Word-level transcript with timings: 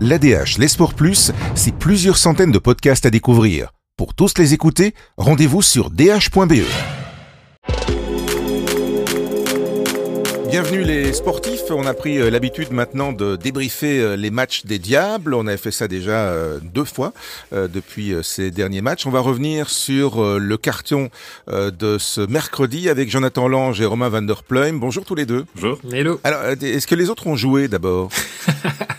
L'ADH, 0.00 0.58
les 0.58 0.68
sports 0.68 0.94
plus, 0.94 1.30
c'est 1.54 1.74
plusieurs 1.74 2.16
centaines 2.16 2.50
de 2.50 2.58
podcasts 2.58 3.06
à 3.06 3.10
découvrir. 3.10 3.72
Pour 3.96 4.14
tous 4.14 4.38
les 4.38 4.52
écouter, 4.52 4.92
rendez-vous 5.16 5.62
sur 5.62 5.90
dh.be. 5.90 6.64
Bienvenue 10.50 10.82
les 10.82 11.12
sportifs, 11.12 11.62
on 11.70 11.84
a 11.84 11.94
pris 11.94 12.18
euh, 12.18 12.30
l'habitude 12.30 12.70
maintenant 12.70 13.12
de 13.12 13.34
débriefer 13.34 13.98
euh, 13.98 14.16
les 14.16 14.30
matchs 14.30 14.66
des 14.66 14.78
Diables, 14.78 15.34
on 15.34 15.48
avait 15.48 15.56
fait 15.56 15.72
ça 15.72 15.88
déjà 15.88 16.28
euh, 16.28 16.60
deux 16.62 16.84
fois 16.84 17.12
depuis 17.52 18.14
ces 18.22 18.50
derniers 18.50 18.80
matchs. 18.80 19.06
On 19.06 19.10
va 19.10 19.20
revenir 19.20 19.68
sur 19.68 20.38
le 20.38 20.56
carton 20.56 21.08
de 21.48 21.98
ce 21.98 22.20
mercredi 22.20 22.88
avec 22.88 23.10
Jonathan 23.10 23.48
Lange 23.48 23.80
et 23.80 23.84
Romain 23.84 24.08
Van 24.08 24.22
der 24.22 24.42
Pluim. 24.42 24.74
Bonjour 24.74 25.04
tous 25.04 25.14
les 25.14 25.26
deux. 25.26 25.44
Bonjour. 25.54 25.78
Hello. 25.92 26.20
Alors, 26.24 26.42
est-ce 26.44 26.86
que 26.86 26.94
les 26.94 27.10
autres 27.10 27.26
ont 27.26 27.36
joué 27.36 27.68
d'abord? 27.68 28.10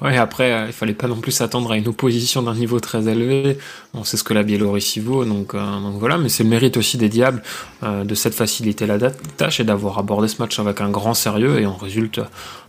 Ouais, 0.00 0.16
après, 0.16 0.52
euh, 0.52 0.66
il 0.68 0.72
fallait 0.72 0.94
pas 0.94 1.08
non 1.08 1.16
plus 1.16 1.32
s'attendre 1.32 1.72
à 1.72 1.76
une 1.76 1.88
opposition 1.88 2.42
d'un 2.42 2.54
niveau 2.54 2.78
très 2.78 3.08
élevé. 3.08 3.58
On 3.94 4.04
sait 4.04 4.16
ce 4.16 4.22
que 4.22 4.32
la 4.32 4.44
Biélorussie 4.44 5.00
vaut, 5.00 5.24
donc, 5.24 5.54
euh, 5.54 5.80
donc 5.80 5.98
voilà. 5.98 6.18
Mais 6.18 6.28
c'est 6.28 6.44
le 6.44 6.50
mérite 6.50 6.76
aussi 6.76 6.98
des 6.98 7.08
Diables 7.08 7.42
euh, 7.82 8.04
de 8.04 8.14
cette 8.14 8.34
facilité 8.34 8.86
la 8.86 8.98
tâche 9.36 9.60
et 9.60 9.64
d'avoir 9.64 9.98
abordé 9.98 10.28
ce 10.28 10.40
match 10.40 10.58
avec 10.60 10.80
un 10.80 10.90
grand 10.90 11.14
sérieux 11.14 11.60
et 11.60 11.66
en 11.66 11.76
résulte 11.76 12.20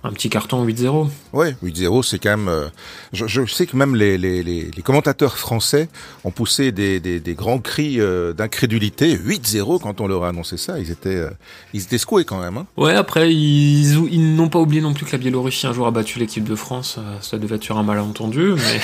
un 0.04 0.12
petit 0.12 0.30
carton 0.30 0.66
8-0. 0.66 1.10
Ouais, 1.34 1.56
8-0, 1.64 2.04
c'est 2.04 2.20
quand 2.20 2.38
même. 2.38 2.70
Je, 3.14 3.28
je, 3.28 3.46
sais 3.46 3.66
que 3.66 3.76
même 3.76 3.96
les, 3.96 4.18
les, 4.18 4.44
les, 4.44 4.82
commentateurs 4.82 5.38
français 5.38 5.90
ont 6.24 6.32
poussé 6.32 6.72
des, 6.72 7.00
des, 7.02 7.20
des 7.20 7.34
grands 7.34 7.60
cris 7.60 8.00
d'incrédulité. 8.36 9.18
8-0 9.18 9.82
quand 9.82 10.00
on 10.00 10.08
leur 10.08 10.24
a 10.24 10.30
annoncé 10.30 10.56
ça, 10.56 10.80
ils 10.80 10.90
étaient 10.90 11.26
ils 11.74 11.82
étaient 11.82 11.98
secoués 11.98 12.24
quand 12.24 12.40
même. 12.40 12.58
Hein. 12.58 12.66
Ouais, 12.78 12.96
après 12.96 13.34
ils, 13.34 14.08
ils 14.10 14.36
n'ont 14.36 14.48
pas 14.48 14.60
oublié 14.60 14.82
non 14.82 14.94
plus 14.94 15.06
que 15.06 15.12
la 15.12 15.18
Biélorussie 15.18 15.68
un 15.68 15.74
jour 15.74 15.86
a 15.86 15.92
battu 15.92 16.18
l'équipe 16.18 16.48
de 16.48 16.56
France 16.56 16.98
ça 17.22 17.38
devait 17.38 17.56
être 17.56 17.64
sur 17.64 17.78
un 17.78 17.84
malentendu, 17.84 18.54
mais 18.56 18.82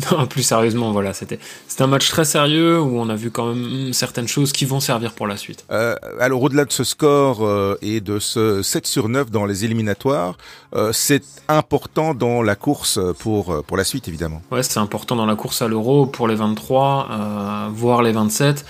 non, 0.12 0.26
plus 0.26 0.42
sérieusement, 0.42 0.92
voilà, 0.92 1.12
c'était 1.12 1.38
un 1.78 1.86
match 1.86 2.08
très 2.08 2.24
sérieux 2.24 2.80
où 2.80 2.98
on 2.98 3.08
a 3.08 3.14
vu 3.14 3.30
quand 3.30 3.52
même 3.52 3.92
certaines 3.92 4.28
choses 4.28 4.52
qui 4.52 4.64
vont 4.64 4.80
servir 4.80 5.12
pour 5.12 5.26
la 5.26 5.36
suite. 5.36 5.64
Euh, 5.70 5.94
alors 6.20 6.42
au-delà 6.42 6.64
de 6.64 6.72
ce 6.72 6.84
score 6.84 7.44
euh, 7.44 7.78
et 7.82 8.00
de 8.00 8.18
ce 8.18 8.62
7 8.62 8.86
sur 8.86 9.08
9 9.08 9.30
dans 9.30 9.44
les 9.44 9.64
éliminatoires, 9.64 10.36
euh, 10.74 10.92
c'est 10.92 11.22
important 11.48 12.14
dans 12.14 12.42
la 12.42 12.56
course 12.56 12.98
pour 13.18 13.62
pour 13.64 13.76
la 13.76 13.84
suite 13.84 14.08
évidemment. 14.08 14.42
Ouais, 14.50 14.62
c'est 14.62 14.80
important 14.80 15.16
dans 15.16 15.26
la 15.26 15.36
course 15.36 15.62
à 15.62 15.68
l'Euro 15.68 16.06
pour 16.06 16.28
les 16.28 16.34
23, 16.34 17.68
voire 17.72 18.02
les 18.02 18.12
27. 18.12 18.64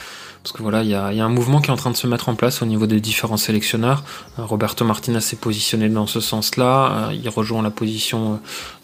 Parce 0.47 0.56
que 0.56 0.62
voilà, 0.62 0.84
il 0.84 0.91
y 0.91 0.94
a, 0.94 1.08
un 1.08 1.28
mouvement 1.28 1.61
qui 1.61 1.70
est 1.70 1.72
en 1.72 1.77
train 1.77 1.91
de 1.91 1.97
se 1.97 2.06
mettre 2.06 2.28
en 2.28 2.36
place 2.36 2.62
au 2.62 2.66
niveau 2.66 2.86
des 2.86 3.00
différents 3.00 3.36
sélectionneurs. 3.36 4.05
Euh, 4.39 4.44
Roberto 4.44 4.84
Martinez 4.84 5.20
s'est 5.20 5.34
positionné 5.34 5.89
dans 5.89 6.06
ce 6.06 6.20
sens-là. 6.20 7.08
Euh, 7.08 7.14
il 7.14 7.28
rejoint 7.28 7.64
la 7.64 7.72
position 7.72 8.34
euh, 8.34 8.36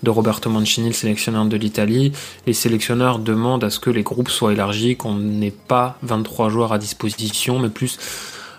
de 0.02 0.10
Roberto 0.10 0.50
Mancini, 0.50 0.88
le 0.88 0.92
sélectionneur 0.92 1.44
de 1.44 1.56
l'Italie. 1.56 2.10
Les 2.48 2.52
sélectionneurs 2.52 3.20
demandent 3.20 3.62
à 3.62 3.70
ce 3.70 3.78
que 3.78 3.90
les 3.90 4.02
groupes 4.02 4.28
soient 4.28 4.52
élargis, 4.52 4.96
qu'on 4.96 5.14
n'ait 5.14 5.52
pas 5.52 5.98
23 6.02 6.48
joueurs 6.48 6.72
à 6.72 6.78
disposition, 6.78 7.60
mais 7.60 7.68
plus 7.68 7.96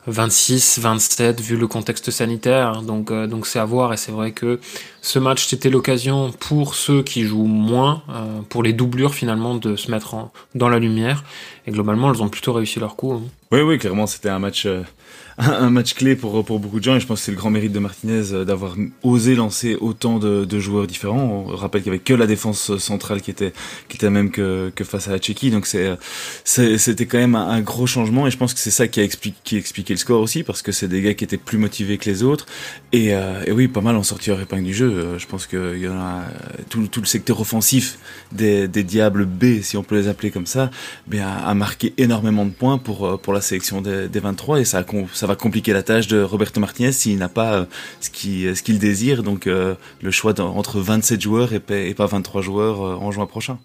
26, 0.08 0.80
27 0.80 1.42
vu 1.42 1.58
le 1.58 1.68
contexte 1.68 2.12
sanitaire. 2.12 2.82
Donc 2.82 3.12
euh, 3.12 3.28
donc 3.28 3.48
c'est 3.48 3.60
à 3.60 3.66
voir 3.66 3.94
et 3.94 3.98
c'est 3.98 4.12
vrai 4.12 4.32
que 4.32 4.60
ce 5.02 5.20
match 5.20 5.46
c'était 5.46 5.70
l'occasion 5.70 6.32
pour 6.32 6.76
ceux 6.76 7.04
qui 7.04 7.24
jouent 7.24 7.46
moins, 7.46 8.04
euh, 8.10 8.42
pour 8.50 8.64
les 8.64 8.74
doublures 8.74 9.14
finalement 9.14 9.56
de 9.56 9.76
se 9.76 9.92
mettre 9.92 10.14
en, 10.14 10.32
dans 10.56 10.70
la 10.70 10.80
lumière. 10.80 11.24
Et 11.68 11.72
globalement 11.72 12.12
elles 12.12 12.22
ont 12.22 12.30
plutôt 12.30 12.54
réussi 12.54 12.80
leur 12.80 12.96
coup. 12.96 13.14
Hein. 13.14 13.22
Oui 13.52 13.62
oui 13.62 13.78
clairement 13.78 14.08
c'était 14.08 14.30
un 14.30 14.40
match 14.40 14.66
euh, 14.66 14.82
un 15.38 15.70
match 15.70 15.94
clé 15.96 16.16
pour, 16.16 16.44
pour 16.46 16.60
beaucoup 16.60 16.80
de 16.80 16.84
gens 16.84 16.96
et 16.96 17.00
je 17.00 17.08
pense 17.08 17.20
que 17.20 17.26
c'est 17.26 17.32
le 17.32 17.38
grand 17.38 17.50
mérite 17.50 17.72
de 17.72 17.80
Martinez 17.80 18.34
euh, 18.34 18.46
d'avoir 18.46 18.76
osé 19.02 19.36
lancer 19.36 19.76
autant 19.80 20.20
de, 20.20 20.46
de, 20.46 20.60
joueurs 20.60 20.86
différents. 20.86 21.46
On 21.48 21.56
rappelle 21.56 21.82
qu'il 21.82 21.92
n'y 21.92 21.98
avait 21.98 22.04
que 22.04 22.14
la 22.14 22.28
défense 22.28 22.78
centrale 22.78 23.22
qui 23.22 23.32
était, 23.32 23.54
qui 23.90 23.98
était 23.98 24.10
même 24.10 24.30
que, 24.30 24.72
que 24.76 24.84
face 24.84 25.08
à 25.08 25.12
la 25.12 25.20
Tchéquie, 25.20 25.50
donc 25.50 25.66
c'est, 25.66 25.98
c'était 26.46 27.06
quand 27.06 27.18
même 27.18 27.36
un, 27.36 27.62
gros 27.62 27.88
changement 27.88 28.28
et 28.28 28.32
je 28.32 28.38
pense 28.38 28.54
que 28.54 28.60
c'est 28.60 28.72
ça 28.72 28.88
qui 28.88 29.00
a 29.00 29.04
expliqué, 29.04 29.38
qui 29.44 29.58
expliqué 29.58 29.94
le 29.94 29.98
score 29.98 30.22
aussi 30.22 30.44
parce 30.44 30.62
que 30.62 30.72
c'est 30.72 30.88
des 30.88 31.02
gars 31.02 31.14
qui 31.14 31.24
étaient 31.24 31.38
plus 31.38 31.58
motivés 31.58 31.98
que 31.98 32.10
les 32.10 32.24
autres 32.24 32.46
et, 32.92 33.14
euh, 33.14 33.44
et 33.46 33.52
oui, 33.52 33.68
pas 33.68 33.82
mal 33.82 33.96
en 33.96 34.04
sorti 34.04 34.30
leur 34.30 34.40
épingle 34.40 34.66
du 34.66 34.74
jeu. 34.74 34.92
Euh, 34.92 35.20
je 35.20 35.26
pense 35.28 35.48
qu'il 35.48 35.80
y 35.80 35.88
en 35.88 35.98
a 35.98 36.26
tout, 36.70 36.88
tout 36.88 37.00
le 37.00 37.06
secteur 37.06 37.40
offensif 37.40 37.98
des, 38.32 38.68
des 38.68 38.84
Diables 38.84 39.26
B, 39.26 39.62
si 39.62 39.78
on 39.78 39.84
peut 39.84 39.96
les 39.96 40.08
appeler 40.08 40.32
comme 40.32 40.46
ça, 40.46 40.70
bien, 41.08 41.28
a 41.28 41.54
marqué 41.54 41.94
énormément 41.98 42.46
de 42.46 42.52
points 42.52 42.78
pour, 42.78 43.20
pour 43.20 43.34
la 43.34 43.42
sélection 43.42 43.82
des, 43.82 44.08
des 44.08 44.20
23 44.20 44.60
et 44.60 44.66
ça 44.66 44.80
a, 44.80 44.86
ça 45.14 45.23
ça 45.24 45.28
va 45.28 45.38
compliquer 45.38 45.72
la 45.72 45.84
tâche 45.84 46.08
de 46.08 46.22
Roberto 46.22 46.60
Martinez 46.60 46.92
s'il 46.92 47.18
n'a 47.18 47.30
pas 47.30 47.54
euh, 47.54 47.66
ce 48.02 48.10
qu'il 48.10 48.58
ce 48.58 48.62
qu'il 48.62 48.78
désire. 48.78 49.24
Donc 49.24 49.48
euh, 49.48 49.76
le 50.02 50.12
choix 50.12 50.38
entre 50.42 50.82
27 50.82 51.22
joueurs 51.22 51.54
et, 51.54 51.62
et 51.88 51.94
pas 51.94 52.08
23 52.08 52.42
joueurs 52.42 52.86
euh, 52.86 52.96
en 52.96 53.10
juin 53.14 53.26
prochain. 53.26 53.58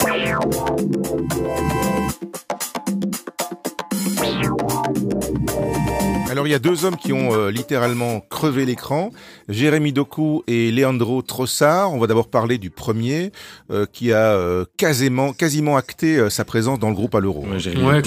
Il 6.49 6.53
y 6.53 6.55
a 6.55 6.59
deux 6.59 6.87
hommes 6.87 6.97
qui 6.97 7.13
ont 7.13 7.35
euh, 7.35 7.51
littéralement 7.51 8.21
crevé 8.21 8.65
l'écran, 8.65 9.11
Jérémy 9.51 9.93
Doku 9.93 10.43
et 10.47 10.71
Leandro 10.71 11.21
Trossard. 11.21 11.93
On 11.93 11.99
va 11.99 12.07
d'abord 12.07 12.29
parler 12.29 12.57
du 12.57 12.71
premier 12.71 13.33
euh, 13.71 13.85
qui 13.93 14.15
a 14.15 14.33
euh, 14.33 14.65
quasiment, 14.79 15.35
quasiment 15.35 15.77
acté 15.77 16.31
sa 16.31 16.47
présence 16.47 16.79
dans 16.79 16.89
le 16.89 16.95
groupe 16.95 17.15
à 17.15 17.21
l'Euro. 17.21 17.45
Ouais, 17.45 18.03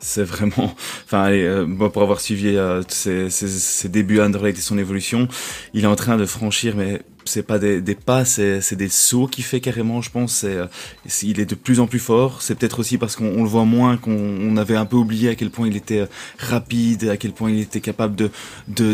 c'est 0.00 0.24
vraiment, 0.24 0.74
enfin 1.06 1.22
allez, 1.22 1.64
pour 1.92 2.02
avoir 2.02 2.20
suivi 2.20 2.58
ses, 2.88 3.30
ses, 3.30 3.48
ses, 3.48 3.88
débuts 3.88 4.20
à 4.20 4.26
Anderlecht 4.26 4.58
et 4.58 4.62
son 4.62 4.76
évolution, 4.76 5.28
il 5.72 5.84
est 5.84 5.88
en 5.88 5.96
train 5.96 6.18
de 6.18 6.26
franchir 6.26 6.74
mais 6.76 7.00
c'est 7.24 7.42
pas 7.42 7.58
des, 7.58 7.80
pas, 7.94 8.24
c'est 8.24 8.74
des 8.74 8.88
sauts 8.88 9.26
qu'il 9.26 9.44
fait 9.44 9.60
carrément, 9.60 10.02
je 10.02 10.10
pense. 10.10 10.44
Euh, 10.44 10.66
il 11.22 11.40
est 11.40 11.46
de 11.46 11.54
plus 11.54 11.80
en 11.80 11.86
plus 11.86 11.98
fort. 11.98 12.42
C'est 12.42 12.54
peut-être 12.54 12.80
aussi 12.80 12.98
parce 12.98 13.16
qu'on 13.16 13.42
le 13.42 13.48
voit 13.48 13.64
moins, 13.64 13.96
qu'on 13.96 14.56
avait 14.56 14.76
un 14.76 14.84
peu 14.86 14.96
oublié 14.96 15.28
à 15.30 15.34
quel 15.34 15.50
point 15.50 15.68
il 15.68 15.76
était 15.76 16.00
euh, 16.00 16.06
rapide, 16.38 17.08
à 17.08 17.16
quel 17.16 17.32
point 17.32 17.50
il 17.50 17.60
était 17.60 17.80
capable 17.80 18.16
de 18.16 18.30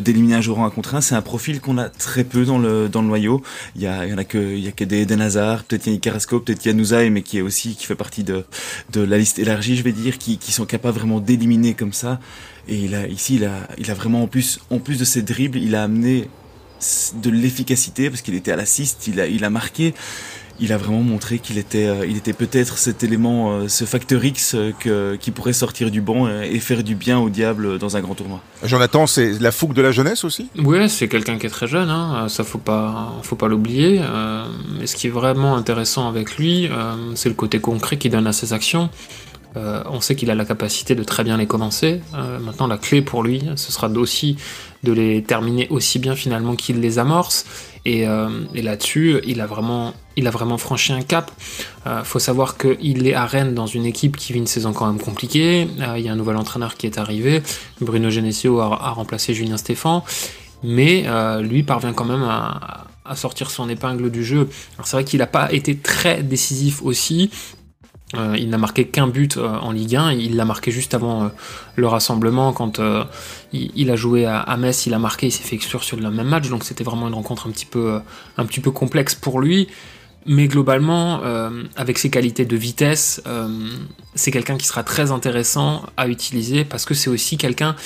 d'éliminer 0.00 0.36
un 0.36 0.40
joueur 0.40 0.60
en 0.60 0.66
un 0.66 0.70
contre 0.70 0.94
un. 0.94 1.00
C'est 1.00 1.14
un 1.14 1.22
profil 1.22 1.60
qu'on 1.60 1.78
a 1.78 1.88
très 1.88 2.24
peu 2.24 2.44
dans 2.44 2.58
le 2.58 2.88
dans 2.88 3.02
le 3.02 3.08
noyau. 3.08 3.42
Il 3.76 3.82
y 3.82 3.86
a 3.86 4.00
en 4.12 4.18
a 4.18 4.24
que 4.24 4.38
il 4.38 4.64
y 4.64 4.68
a 4.68 4.72
que 4.72 4.84
des 4.84 5.02
Eden 5.02 5.20
Hazard, 5.20 5.64
peut-être 5.64 5.86
il 5.86 5.94
y 5.94 5.96
a 5.96 5.98
Carrasco, 6.00 6.40
peut-être 6.40 6.64
il 6.64 6.76
y 6.76 6.94
a 6.94 7.10
mais 7.10 7.22
qui 7.22 7.38
est 7.38 7.42
aussi 7.42 7.76
qui 7.76 7.86
fait 7.86 7.94
partie 7.94 8.24
de 8.24 8.44
de 8.92 9.00
la 9.00 9.18
liste 9.18 9.38
élargie, 9.38 9.76
je 9.76 9.82
vais 9.82 9.92
dire, 9.92 10.18
qui 10.18 10.38
qui 10.38 10.52
sont 10.52 10.66
capables 10.66 10.98
vraiment 10.98 11.20
d'éliminer 11.20 11.74
comme 11.74 11.92
ça. 11.92 12.20
Et 12.68 12.86
ici 13.10 13.36
il 13.36 13.44
a 13.44 13.68
il 13.78 13.90
a 13.90 13.94
vraiment 13.94 14.22
en 14.22 14.26
plus 14.26 14.60
en 14.70 14.78
plus 14.78 14.98
de 14.98 15.04
ses 15.04 15.22
dribbles, 15.22 15.58
il 15.58 15.74
a 15.74 15.84
amené 15.84 16.28
de 17.14 17.30
l'efficacité 17.30 18.10
parce 18.10 18.22
qu'il 18.22 18.34
était 18.34 18.52
à 18.52 18.56
l'assist, 18.56 19.06
il 19.06 19.20
a, 19.20 19.26
il 19.26 19.44
a 19.44 19.50
marqué. 19.50 19.94
Il 20.60 20.72
a 20.72 20.76
vraiment 20.76 21.02
montré 21.02 21.38
qu'il 21.38 21.56
était, 21.56 21.86
euh, 21.86 22.04
il 22.04 22.16
était 22.16 22.32
peut-être 22.32 22.78
cet 22.78 23.04
élément, 23.04 23.52
euh, 23.52 23.68
ce 23.68 23.84
facteur 23.84 24.24
X 24.24 24.54
euh, 24.54 24.72
que, 24.78 25.14
qui 25.14 25.30
pourrait 25.30 25.52
sortir 25.52 25.90
du 25.90 26.00
banc 26.00 26.28
et 26.28 26.58
faire 26.58 26.82
du 26.82 26.96
bien 26.96 27.18
au 27.18 27.30
diable 27.30 27.78
dans 27.78 27.96
un 27.96 28.00
grand 28.00 28.14
tournoi. 28.14 28.40
Jonathan, 28.64 29.06
c'est 29.06 29.40
la 29.40 29.52
fougue 29.52 29.72
de 29.72 29.82
la 29.82 29.92
jeunesse 29.92 30.24
aussi? 30.24 30.48
Oui, 30.58 30.88
c'est 30.88 31.06
quelqu'un 31.06 31.38
qui 31.38 31.46
est 31.46 31.50
très 31.50 31.68
jeune, 31.68 31.90
hein. 31.90 32.28
ça 32.28 32.42
faut 32.42 32.58
pas, 32.58 33.12
faut 33.22 33.36
pas 33.36 33.46
l'oublier. 33.46 34.00
mais 34.78 34.86
ce 34.86 34.96
qui 34.96 35.06
est 35.06 35.10
vraiment 35.10 35.54
intéressant 35.54 36.08
avec 36.08 36.36
lui, 36.36 36.68
c'est 37.14 37.28
le 37.28 37.34
côté 37.34 37.60
concret 37.60 37.96
qu'il 37.96 38.10
donne 38.10 38.26
à 38.26 38.32
ses 38.32 38.52
actions. 38.52 38.90
on 39.54 40.00
sait 40.00 40.16
qu'il 40.16 40.30
a 40.30 40.34
la 40.34 40.44
capacité 40.44 40.94
de 40.94 41.04
très 41.04 41.22
bien 41.22 41.36
les 41.36 41.46
commencer. 41.46 42.00
maintenant, 42.44 42.66
la 42.66 42.78
clé 42.78 43.00
pour 43.02 43.22
lui, 43.22 43.42
ce 43.54 43.70
sera 43.70 43.88
aussi 43.88 44.36
de 44.82 44.92
les 44.92 45.22
terminer 45.22 45.66
aussi 45.70 45.98
bien 45.98 46.14
finalement 46.14 46.54
qu'il 46.54 46.80
les 46.80 46.98
amorce. 46.98 47.44
Et, 47.84 48.06
euh, 48.06 48.28
là-dessus, 48.54 49.20
il 49.26 49.40
a 49.40 49.46
vraiment, 49.46 49.94
il 50.16 50.26
a 50.26 50.30
vraiment 50.30 50.58
franchi 50.58 50.92
un 50.92 51.02
cap. 51.02 51.30
Euh, 51.86 52.04
faut 52.04 52.18
savoir 52.18 52.58
qu'il 52.58 53.06
est 53.06 53.14
à 53.14 53.24
Rennes 53.24 53.54
dans 53.54 53.66
une 53.66 53.86
équipe 53.86 54.16
qui 54.16 54.32
vit 54.32 54.38
une 54.38 54.46
saison 54.46 54.72
quand 54.72 54.86
même 54.86 55.00
compliquée. 55.00 55.68
Euh, 55.80 55.98
il 55.98 56.04
y 56.04 56.08
a 56.08 56.12
un 56.12 56.16
nouvel 56.16 56.36
entraîneur 56.36 56.74
qui 56.74 56.86
est 56.86 56.98
arrivé. 56.98 57.42
Bruno 57.80 58.10
Genesio 58.10 58.60
a, 58.60 58.90
remplacé 58.90 59.34
Julien 59.34 59.56
Stéphan. 59.56 60.04
Mais 60.64 61.06
lui 61.40 61.62
parvient 61.62 61.92
quand 61.92 62.04
même 62.04 62.24
à, 62.24 62.88
à 63.08 63.16
sortir 63.16 63.50
son 63.50 63.68
épingle 63.68 64.10
du 64.10 64.24
jeu. 64.24 64.48
c'est 64.84 64.96
vrai 64.96 65.04
qu'il 65.04 65.18
n'a 65.18 65.26
pas 65.26 65.52
été 65.52 65.76
très 65.76 66.22
décisif 66.22 66.82
aussi. 66.82 67.30
Euh, 68.16 68.36
il 68.38 68.48
n'a 68.48 68.56
marqué 68.56 68.86
qu'un 68.86 69.06
but 69.06 69.36
euh, 69.36 69.46
en 69.46 69.70
Ligue 69.70 69.96
1, 69.96 70.12
il 70.12 70.36
l'a 70.36 70.46
marqué 70.46 70.70
juste 70.70 70.94
avant 70.94 71.24
euh, 71.24 71.28
le 71.76 71.86
rassemblement 71.86 72.54
quand 72.54 72.80
il, 73.52 73.90
a 73.90 73.96
joué 73.96 74.24
à, 74.24 74.56
Metz, 74.56 74.86
il 74.86 74.94
a 74.94 74.98
marqué, 74.98 75.26
il 75.26 75.30
s'est 75.30 75.42
fait 75.42 75.56
exclure 75.56 75.84
sur 75.84 75.98
le 75.98 76.10
même 76.10 76.26
match, 76.26 76.48
donc 76.48 76.64
c'était 76.64 76.84
vraiment 76.84 77.08
une 77.08 77.14
rencontre 77.14 77.46
un 77.46 77.50
petit 77.50 77.66
peu, 77.66 78.00
un 78.36 78.46
petit 78.46 78.60
peu 78.60 78.70
complexe 78.70 79.14
pour 79.14 79.40
lui. 79.40 79.68
Mais 80.26 80.46
globalement, 80.46 81.22
avec 81.76 81.96
ses 81.96 82.10
qualités 82.10 82.44
de 82.44 82.56
vitesse, 82.56 83.22
c'est 84.14 84.30
quelqu'un 84.30 84.58
qui 84.58 84.66
sera 84.66 84.82
très 84.82 85.10
intéressant 85.10 85.84
à 85.96 86.08
utiliser 86.08 86.64
parce 86.64 86.84
que 86.84 86.92
c'est 86.92 87.08
aussi 87.08 87.38
quelqu'un 87.38 87.76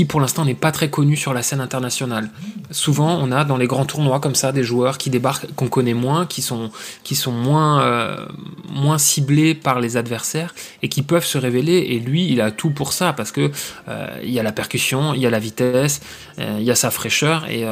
qui 0.00 0.06
pour 0.06 0.22
l'instant 0.22 0.46
n'est 0.46 0.54
pas 0.54 0.72
très 0.72 0.88
connu 0.88 1.14
sur 1.14 1.34
la 1.34 1.42
scène 1.42 1.60
internationale. 1.60 2.30
Souvent, 2.70 3.18
on 3.20 3.30
a 3.32 3.44
dans 3.44 3.58
les 3.58 3.66
grands 3.66 3.84
tournois 3.84 4.18
comme 4.18 4.34
ça 4.34 4.50
des 4.50 4.62
joueurs 4.62 4.96
qui 4.96 5.10
débarquent, 5.10 5.52
qu'on 5.56 5.68
connaît 5.68 5.92
moins, 5.92 6.24
qui 6.24 6.40
sont, 6.40 6.70
qui 7.04 7.14
sont 7.14 7.32
moins, 7.32 7.82
euh, 7.82 8.16
moins 8.70 8.96
ciblés 8.96 9.54
par 9.54 9.78
les 9.78 9.98
adversaires 9.98 10.54
et 10.82 10.88
qui 10.88 11.02
peuvent 11.02 11.26
se 11.26 11.36
révéler. 11.36 11.74
Et 11.90 11.98
lui, 11.98 12.32
il 12.32 12.40
a 12.40 12.50
tout 12.50 12.70
pour 12.70 12.94
ça 12.94 13.12
parce 13.12 13.30
que 13.30 13.50
euh, 13.90 14.06
il 14.22 14.30
y 14.30 14.40
a 14.40 14.42
la 14.42 14.52
percussion, 14.52 15.12
il 15.12 15.20
y 15.20 15.26
a 15.26 15.30
la 15.30 15.38
vitesse, 15.38 16.00
euh, 16.38 16.56
il 16.58 16.64
y 16.64 16.70
a 16.70 16.74
sa 16.74 16.90
fraîcheur. 16.90 17.46
Et 17.50 17.66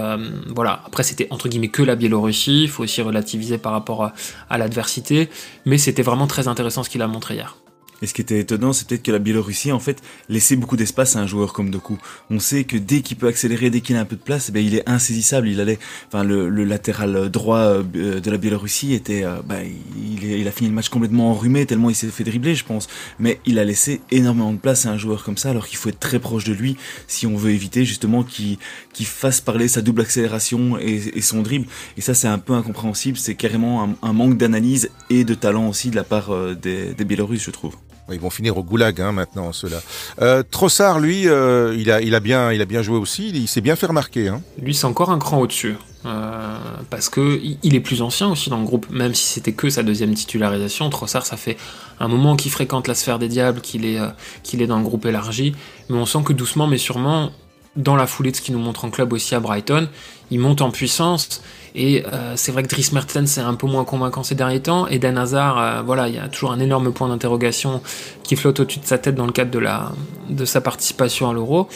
voilà. 0.54 0.82
Après, 0.84 1.04
c'était 1.04 1.28
entre 1.30 1.48
guillemets 1.48 1.69
que 1.69 1.82
la 1.82 1.96
Biélorussie. 1.96 2.64
Il 2.64 2.69
faut 2.69 2.82
aussi 2.82 3.00
relativiser 3.00 3.56
par 3.56 3.72
rapport 3.72 4.12
à 4.50 4.58
l'adversité. 4.58 5.30
Mais 5.64 5.78
c'était 5.78 6.02
vraiment 6.02 6.26
très 6.26 6.46
intéressant 6.46 6.82
ce 6.82 6.90
qu'il 6.90 7.00
a 7.00 7.06
montré 7.06 7.36
hier. 7.36 7.56
Et 8.03 8.06
ce 8.06 8.15
qui 8.15 8.21
était 8.21 8.39
étonnant, 8.39 8.73
c'est 8.73 8.87
peut-être 8.87 9.03
que 9.03 9.12
la 9.12 9.19
Biélorussie, 9.19 9.73
en 9.73 9.81
fait, 9.81 10.03
laissait 10.29 10.56
beaucoup 10.56 10.77
d'espace 10.77 11.17
à 11.17 11.21
un 11.21 11.27
joueur 11.27 11.53
comme 11.53 11.71
Doku. 11.71 11.99
On 12.31 12.39
sait 12.39 12.65
que 12.65 12.77
dès 12.77 13.00
qu'il 13.00 13.17
peut 13.17 13.27
accélérer, 13.27 13.71
dès 13.71 13.81
qu'il 13.81 13.97
a 13.97 14.00
un 14.00 14.05
peu 14.05 14.17
de 14.17 14.21
place, 14.21 14.50
eh 14.55 14.62
il 14.62 14.75
est 14.75 14.89
insaisissable. 14.89 15.49
Il 15.49 15.61
allait, 15.61 15.79
enfin, 16.06 16.25
le, 16.25 16.49
latéral 16.65 17.31
droit 17.31 17.59
euh, 17.59 18.21
de 18.21 18.31
la 18.31 18.37
Biélorussie 18.37 18.93
était, 18.93 19.25
euh, 19.25 19.41
bah, 19.45 19.56
il, 19.65 20.25
il, 20.25 20.47
a 20.47 20.50
fini 20.50 20.69
le 20.69 20.75
match 20.75 20.89
complètement 20.89 21.31
enrhumé 21.31 21.67
tellement 21.67 21.91
il 21.91 21.95
s'est 21.95 22.09
fait 22.09 22.25
dribbler, 22.25 22.55
je 22.55 22.65
pense. 22.65 22.89
Mais 23.19 23.41
il 23.47 23.59
a 23.59 23.65
laissé 23.65 24.00
énormément 24.11 24.53
de 24.53 24.59
place 24.59 24.87
à 24.87 24.91
un 24.91 24.99
joueur 24.99 25.25
comme 25.25 25.37
ça, 25.37 25.50
alors 25.50 25.67
qu'il 25.67 25.79
faut 25.79 25.89
être 25.89 26.00
très 26.00 26.19
proche 26.19 26.45
de 26.45 26.53
lui 26.53 26.77
si 27.06 27.27
on 27.27 27.37
veut 27.37 27.50
éviter 27.50 27.85
justement 27.85 28.23
qu'il 28.23 28.59
qu'il 28.93 29.06
fasse 29.06 29.41
parler 29.41 29.69
sa 29.69 29.81
double 29.81 30.00
accélération 30.00 30.79
et, 30.79 31.21
son 31.21 31.43
dribble. 31.43 31.67
Et 31.97 32.00
ça, 32.00 32.15
c'est 32.15 32.27
un 32.27 32.39
peu 32.39 32.55
incompréhensible. 32.55 33.17
C'est 33.17 33.35
carrément 33.35 33.97
un, 34.03 34.12
manque 34.12 34.37
d'analyse 34.37 34.91
et 35.11 35.25
de 35.25 35.35
talent 35.35 35.69
aussi 35.69 35.91
de 35.91 35.97
la 35.97 36.05
part 36.05 36.31
euh, 36.31 36.55
des, 36.55 36.95
des 36.95 37.05
Biélorusses, 37.05 37.45
je 37.45 37.50
trouve. 37.50 37.77
Ils 38.10 38.20
vont 38.20 38.31
finir 38.31 38.56
au 38.56 38.62
goulag 38.62 39.00
hein, 39.00 39.12
maintenant, 39.12 39.52
ceux-là. 39.52 39.81
Euh, 40.22 40.43
Trossard, 40.49 40.99
lui, 40.99 41.28
euh, 41.28 41.75
il, 41.76 41.90
a, 41.90 42.20
bien, 42.20 42.82
joué 42.82 42.96
aussi, 42.96 43.31
il, 43.31 43.49
s'est 43.49 43.60
bien 43.60 43.76
fait 43.76 43.87
remarquer. 43.87 44.28
Hein. 44.28 44.43
Lui, 44.60 44.75
c'est 44.75 44.87
encore 44.87 45.10
un 45.10 45.19
cran 45.19 45.38
au-dessus. 45.40 45.76
Euh, 46.06 46.56
parce 46.90 47.08
que 47.08 47.40
il 47.62 47.75
est 47.75 47.81
plus 47.81 48.02
ancien 48.02 48.28
aussi 48.28 48.50
dans 48.50 48.58
le 48.58 48.64
groupe, 48.64 48.87
même 48.88 49.14
si 49.14 49.25
c'était 49.25 49.52
que 49.52 49.69
sa 49.69 49.82
deuxième 49.82 50.14
titularisation. 50.14 50.88
Trossard, 50.90 51.26
ça 51.26 51.37
fait 51.37 51.56
un 51.99 52.06
moment 52.06 52.37
qu'il 52.37 52.52
fréquente 52.52 52.87
la 52.87 52.94
sphère 52.94 53.19
des 53.19 53.28
diables, 53.28 53.60
qu'il 53.60 53.84
est, 53.84 53.99
qu'il 54.44 54.62
est 54.62 54.69
dans 54.69 54.78
le 54.78 54.84
groupe 54.84 55.06
élargi, 55.06 55.54
mais 55.88 55.96
on 55.96 56.06
sent 56.06 56.20
que 56.25 56.32
doucement 56.32 56.69
mais 56.69 56.78
sûrement, 56.78 57.32
dans 57.78 57.96
la 57.96 58.06
foulée 58.06 58.30
de 58.30 58.36
ce 58.36 58.42
qu'il 58.42 58.54
nous 58.54 58.60
montre 58.60 58.84
en 58.84 58.90
club 58.90 59.14
aussi 59.14 59.34
à 59.34 59.40
Brighton, 59.40 59.88
il 60.30 60.40
monte 60.40 60.60
en 60.60 60.70
puissance 60.70 61.40
et 61.75 62.04
euh, 62.12 62.34
c'est 62.36 62.52
vrai 62.52 62.62
que 62.62 62.69
Dries 62.69 62.90
Mertens 62.92 63.26
c'est 63.26 63.40
un 63.40 63.54
peu 63.54 63.66
moins 63.66 63.84
convaincant 63.84 64.22
ces 64.22 64.34
derniers 64.34 64.60
temps. 64.60 64.86
Et 64.88 64.98
Dan 64.98 65.16
Hazard, 65.16 65.58
euh, 65.58 65.82
voilà, 65.82 66.08
il 66.08 66.14
y 66.14 66.19
a 66.19 66.28
toujours 66.28 66.52
un 66.52 66.60
énorme 66.60 66.92
point 66.92 67.08
d'interrogation 67.08 67.80
qui 68.22 68.36
flotte 68.36 68.60
au-dessus 68.60 68.80
de 68.80 68.84
sa 68.84 68.98
tête 68.98 69.14
dans 69.14 69.26
le 69.26 69.32
cadre 69.32 69.50
de, 69.50 69.58
la, 69.58 69.92
de 70.28 70.44
sa 70.44 70.60
participation 70.60 71.30
à 71.30 71.32
l'Euro. 71.32 71.69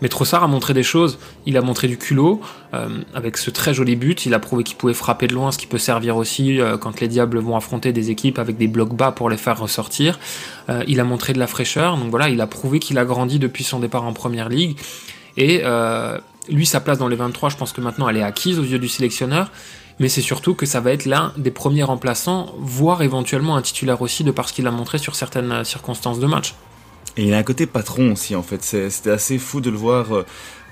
Mais 0.00 0.08
Trossard 0.08 0.44
a 0.44 0.46
montré 0.46 0.74
des 0.74 0.84
choses. 0.84 1.18
Il 1.44 1.56
a 1.56 1.60
montré 1.60 1.88
du 1.88 1.98
culot 1.98 2.40
euh, 2.72 2.88
avec 3.14 3.36
ce 3.36 3.50
très 3.50 3.74
joli 3.74 3.96
but. 3.96 4.26
Il 4.26 4.34
a 4.34 4.38
prouvé 4.38 4.62
qu'il 4.62 4.76
pouvait 4.76 4.94
frapper 4.94 5.26
de 5.26 5.34
loin, 5.34 5.50
ce 5.50 5.58
qui 5.58 5.66
peut 5.66 5.78
servir 5.78 6.16
aussi 6.16 6.60
quand 6.80 7.00
les 7.00 7.08
Diables 7.08 7.38
vont 7.38 7.56
affronter 7.56 7.92
des 7.92 8.10
équipes 8.10 8.38
avec 8.38 8.58
des 8.58 8.68
blocs 8.68 8.94
bas 8.94 9.10
pour 9.10 9.28
les 9.28 9.36
faire 9.36 9.58
ressortir. 9.58 10.20
il 10.86 11.00
a 11.00 11.04
montré 11.04 11.32
de 11.32 11.40
la 11.40 11.48
fraîcheur. 11.48 11.96
Donc 11.96 12.10
voilà, 12.10 12.28
il 12.28 12.40
a 12.40 12.46
prouvé 12.46 12.78
qu'il 12.78 12.96
a 12.96 13.04
grandi 13.04 13.40
depuis 13.40 13.64
son 13.64 13.80
départ 13.80 14.04
en 14.04 14.12
Première 14.12 14.48
Ligue. 14.48 14.76
Et 15.38 15.62
lui, 16.50 16.66
sa 16.66 16.80
place 16.80 16.98
dans 16.98 17.08
les 17.08 17.16
23, 17.16 17.48
je 17.48 17.56
pense 17.56 17.72
que 17.72 17.80
maintenant 17.80 18.08
elle 18.08 18.18
est 18.18 18.22
acquise 18.22 18.58
aux 18.58 18.64
yeux 18.64 18.78
du 18.78 18.88
sélectionneur, 18.88 19.50
mais 20.00 20.08
c'est 20.08 20.20
surtout 20.20 20.54
que 20.54 20.66
ça 20.66 20.80
va 20.80 20.92
être 20.92 21.06
l'un 21.06 21.32
des 21.36 21.50
premiers 21.50 21.84
remplaçants, 21.84 22.54
voire 22.58 23.02
éventuellement 23.02 23.56
un 23.56 23.62
titulaire 23.62 24.02
aussi, 24.02 24.24
de 24.24 24.30
par 24.30 24.48
ce 24.48 24.52
qu'il 24.52 24.66
a 24.66 24.70
montré 24.70 24.98
sur 24.98 25.14
certaines 25.14 25.64
circonstances 25.64 26.18
de 26.18 26.26
match. 26.26 26.54
Et 27.16 27.24
il 27.24 27.34
a 27.34 27.38
un 27.38 27.42
côté 27.42 27.66
patron 27.66 28.12
aussi, 28.12 28.36
en 28.36 28.42
fait. 28.42 28.62
C'était 28.62 29.10
assez 29.10 29.38
fou 29.38 29.60
de 29.60 29.70
le 29.70 29.76
voir 29.76 30.06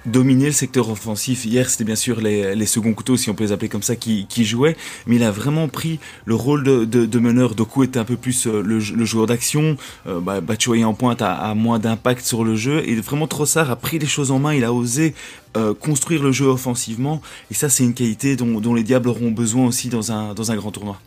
dominer 0.06 0.46
le 0.46 0.52
secteur 0.52 0.88
offensif. 0.88 1.44
Hier, 1.44 1.68
c'était 1.68 1.84
bien 1.84 1.96
sûr 1.96 2.20
les, 2.20 2.66
seconds 2.66 2.94
couteaux, 2.94 3.16
si 3.16 3.30
on 3.30 3.34
peut 3.34 3.44
les 3.44 3.52
appeler 3.52 3.68
comme 3.68 3.82
ça, 3.82 3.96
qui, 3.96 4.26
jouaient, 4.44 4.76
mais 5.06 5.16
il 5.16 5.22
a 5.22 5.30
vraiment 5.30 5.68
pris 5.68 5.98
le 6.24 6.34
rôle 6.34 6.64
de, 6.64 6.84
de, 6.84 7.18
meneur. 7.18 7.54
Doku 7.54 7.84
était 7.84 7.98
un 7.98 8.04
peu 8.04 8.16
plus 8.16 8.46
euh, 8.46 8.62
le, 8.62 8.78
joueur 8.80 9.26
d'action, 9.26 9.76
euh, 10.06 10.20
bah, 10.20 10.40
en 10.84 10.94
pointe 10.94 11.22
a, 11.22 11.54
moins 11.54 11.78
d'impact 11.78 12.24
sur 12.24 12.44
le 12.44 12.56
jeu, 12.56 12.82
et 12.88 12.94
vraiment 12.96 13.26
Trossard 13.26 13.70
a 13.70 13.76
pris 13.76 13.98
les 13.98 14.06
choses 14.06 14.30
en 14.30 14.38
main, 14.38 14.54
il 14.54 14.64
a 14.64 14.72
osé 14.72 15.14
euh, 15.56 15.74
construire 15.74 16.22
le 16.22 16.32
jeu 16.32 16.46
offensivement, 16.46 17.22
et 17.50 17.54
ça 17.54 17.68
c'est 17.68 17.84
une 17.84 17.94
qualité 17.94 18.36
dont, 18.36 18.60
dont, 18.60 18.74
les 18.74 18.82
Diables 18.82 19.08
auront 19.08 19.30
besoin 19.30 19.66
aussi 19.66 19.88
dans 19.88 20.12
un, 20.12 20.34
dans 20.34 20.50
un 20.50 20.56
grand 20.56 20.70
tournoi. 20.70 21.00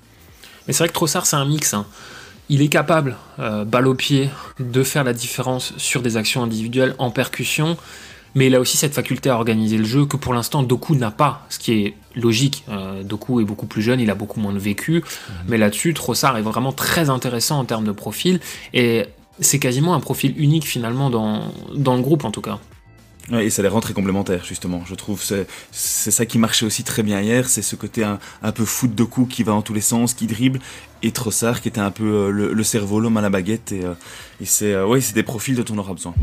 Mais 0.67 0.73
c'est 0.73 0.79
vrai 0.79 0.87
que 0.89 0.93
Trossard 0.93 1.25
c'est 1.25 1.35
un 1.35 1.45
mix. 1.45 1.73
Hein. 1.73 1.85
Il 2.51 2.63
est 2.63 2.67
capable, 2.67 3.15
euh, 3.37 3.63
balle 3.63 3.87
au 3.87 3.93
pied, 3.93 4.31
de 4.59 4.83
faire 4.83 5.03
la 5.03 5.13
différence 5.13 5.73
sur 5.77 6.01
des 6.01 6.17
actions 6.17 6.41
individuelles 6.41 6.95
en 6.97 7.11
percussion, 7.11 7.77
mais 8.35 8.47
il 8.47 8.55
a 8.55 8.59
aussi 8.59 8.77
cette 8.77 8.93
faculté 8.93 9.29
à 9.29 9.35
organiser 9.35 9.77
le 9.77 9.85
jeu 9.85 10.05
que 10.05 10.17
pour 10.17 10.33
l'instant 10.33 10.63
Doku 10.63 10.95
n'a 10.95 11.11
pas, 11.11 11.45
ce 11.49 11.59
qui 11.59 11.73
est 11.73 11.93
logique. 12.15 12.63
Euh, 12.69 13.03
Doku 13.03 13.41
est 13.41 13.45
beaucoup 13.45 13.65
plus 13.65 13.81
jeune, 13.81 13.99
il 13.99 14.09
a 14.09 14.15
beaucoup 14.15 14.39
moins 14.39 14.53
de 14.53 14.59
vécu, 14.59 14.95
mhm. 14.95 15.35
mais 15.47 15.57
là-dessus, 15.57 15.93
Trossard 15.93 16.37
est 16.37 16.41
vraiment 16.41 16.71
très 16.71 17.09
intéressant 17.09 17.59
en 17.59 17.65
termes 17.65 17.85
de 17.85 17.91
profil, 17.91 18.39
et 18.73 19.05
c'est 19.39 19.59
quasiment 19.59 19.93
un 19.93 19.99
profil 19.99 20.33
unique 20.37 20.65
finalement 20.65 21.09
dans, 21.09 21.51
dans 21.73 21.95
le 21.95 22.01
groupe 22.01 22.25
en 22.25 22.31
tout 22.31 22.41
cas. 22.41 22.59
et 23.31 23.49
ça 23.49 23.61
les 23.61 23.69
rend 23.69 23.79
très 23.79 23.93
complémentaires, 23.93 24.43
justement. 24.43 24.83
Je 24.85 24.95
trouve 24.95 25.21
c'est 25.23 25.47
c'est 25.71 26.11
ça 26.11 26.25
qui 26.25 26.37
marchait 26.37 26.65
aussi 26.65 26.83
très 26.83 27.03
bien 27.03 27.21
hier, 27.21 27.47
c'est 27.47 27.61
ce 27.61 27.75
côté 27.75 28.03
un, 28.03 28.19
un 28.43 28.51
peu 28.51 28.65
foot 28.65 28.93
de 28.93 29.03
coup 29.03 29.25
qui 29.25 29.43
va 29.43 29.53
en 29.53 29.61
tous 29.61 29.73
les 29.73 29.81
sens, 29.81 30.13
qui 30.13 30.27
dribble, 30.27 30.59
et 31.03 31.11
Trossard 31.11 31.61
qui 31.61 31.69
était 31.69 31.79
un 31.79 31.91
peu 31.91 32.03
euh, 32.03 32.31
le, 32.31 32.63
cerveau, 32.63 32.99
l'homme 32.99 33.17
à 33.17 33.21
la 33.21 33.29
baguette. 33.29 33.71
Et, 33.71 33.85
euh, 33.85 33.93
et 34.41 34.45
c'est 34.45 34.81
ouais, 34.81 35.01
c'est 35.01 35.15
des 35.15 35.23
profils 35.23 35.55
dont 35.55 35.73
on 35.73 35.77
aura 35.77 35.93
besoin. 35.93 36.13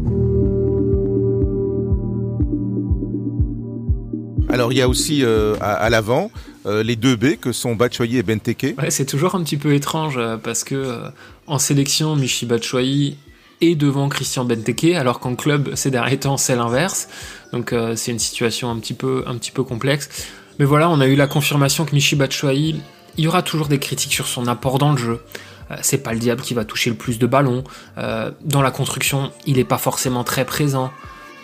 Alors 4.56 4.72
il 4.72 4.78
y 4.78 4.80
a 4.80 4.88
aussi 4.88 5.22
euh, 5.22 5.54
à, 5.60 5.90
l'avant 5.90 6.30
euh, 6.64 6.82
les 6.82 6.96
deux 6.96 7.14
B 7.14 7.36
que 7.38 7.52
sont 7.52 7.74
Batshuayi 7.74 8.16
et 8.16 8.22
Benteke. 8.22 8.74
C'est 8.88 9.04
toujours 9.04 9.34
un 9.34 9.42
petit 9.42 9.58
peu 9.58 9.74
étrange 9.74 10.16
euh, 10.16 10.38
parce 10.38 10.64
que 10.64 10.98
en 11.46 11.58
sélection, 11.58 12.16
Michi 12.16 12.46
Batshuayi 12.46 13.18
est 13.60 13.74
devant 13.74 14.08
Christian 14.08 14.46
Benteke 14.46 14.94
alors 14.94 15.20
qu'en 15.20 15.34
club 15.34 15.74
ces 15.74 15.90
derniers 15.90 16.16
temps 16.16 16.38
c'est 16.38 16.56
l'inverse. 16.56 17.10
Donc 17.52 17.74
c'est 17.96 18.12
une 18.12 18.18
situation 18.18 18.70
un 18.70 18.78
petit 18.78 18.94
peu 18.94 19.24
un 19.26 19.34
petit 19.34 19.50
peu 19.50 19.62
complexe. 19.62 20.08
Mais 20.58 20.64
voilà, 20.64 20.88
on 20.88 21.02
a 21.02 21.06
eu 21.06 21.16
la 21.16 21.26
confirmation 21.26 21.84
que 21.84 21.94
Michi 21.94 22.16
Batshuayi, 22.16 22.80
il 23.18 23.24
y 23.24 23.28
aura 23.28 23.42
toujours 23.42 23.68
des 23.68 23.78
critiques 23.78 24.14
sur 24.14 24.26
son 24.26 24.46
apport 24.46 24.78
dans 24.78 24.92
le 24.92 24.96
jeu. 24.96 25.20
c'est 25.82 26.02
pas 26.02 26.14
le 26.14 26.18
diable 26.18 26.40
qui 26.40 26.54
va 26.54 26.64
toucher 26.64 26.88
le 26.88 26.96
plus 26.96 27.18
de 27.18 27.26
ballons. 27.26 27.62
dans 27.98 28.62
la 28.62 28.70
construction, 28.70 29.32
il 29.44 29.56
n'est 29.56 29.64
pas 29.64 29.76
forcément 29.76 30.24
très 30.24 30.46
présent. 30.46 30.90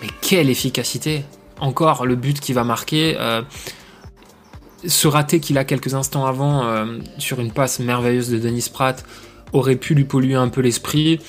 Mais 0.01 0.09
quelle 0.23 0.49
efficacité 0.49 1.25
encore 1.63 2.05
le 2.05 2.17
but 2.17 2.41
qui 2.41 2.53
va 2.53 2.65
marquer. 2.65 3.17
Euh, 3.19 3.43
ce 4.87 5.07
raté 5.07 5.39
qu'il 5.39 5.59
a 5.59 5.65
quelques 5.65 5.95
instants 5.95 6.27
avant 6.27 6.65
euh, 6.65 6.99
sur 7.19 7.41
une 7.41 7.53
passe 7.53 7.79
merveilleuse 7.79 8.31
de 8.31 8.39
Denis 8.39 8.69
Pratt 8.73 9.05
aurait 9.53 9.77
pu 9.77 9.95
lui 9.95 10.05
polluer 10.05 10.35
un 10.35 10.49
peu 10.49 10.61
l'esprit. 10.61 11.21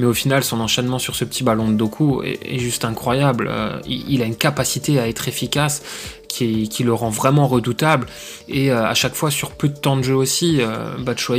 Mais 0.00 0.06
au 0.06 0.14
final, 0.14 0.42
son 0.42 0.60
enchaînement 0.60 0.98
sur 0.98 1.14
ce 1.14 1.26
petit 1.26 1.44
ballon 1.44 1.68
de 1.68 1.74
Doku 1.74 2.22
est, 2.22 2.58
juste 2.58 2.86
incroyable. 2.86 3.48
Euh, 3.50 3.78
il, 3.86 4.22
a 4.22 4.24
une 4.24 4.34
capacité 4.34 4.98
à 4.98 5.06
être 5.08 5.28
efficace 5.28 5.82
qui, 6.30 6.84
le 6.84 6.94
rend 6.94 7.10
vraiment 7.10 7.46
redoutable. 7.46 8.06
Et 8.48 8.70
euh, 8.70 8.86
à 8.86 8.94
chaque 8.94 9.14
fois, 9.14 9.30
sur 9.30 9.50
peu 9.50 9.68
de 9.68 9.76
temps 9.76 9.96
de 9.96 10.02
jeu 10.02 10.14
aussi, 10.14 10.60
euh, 10.60 10.94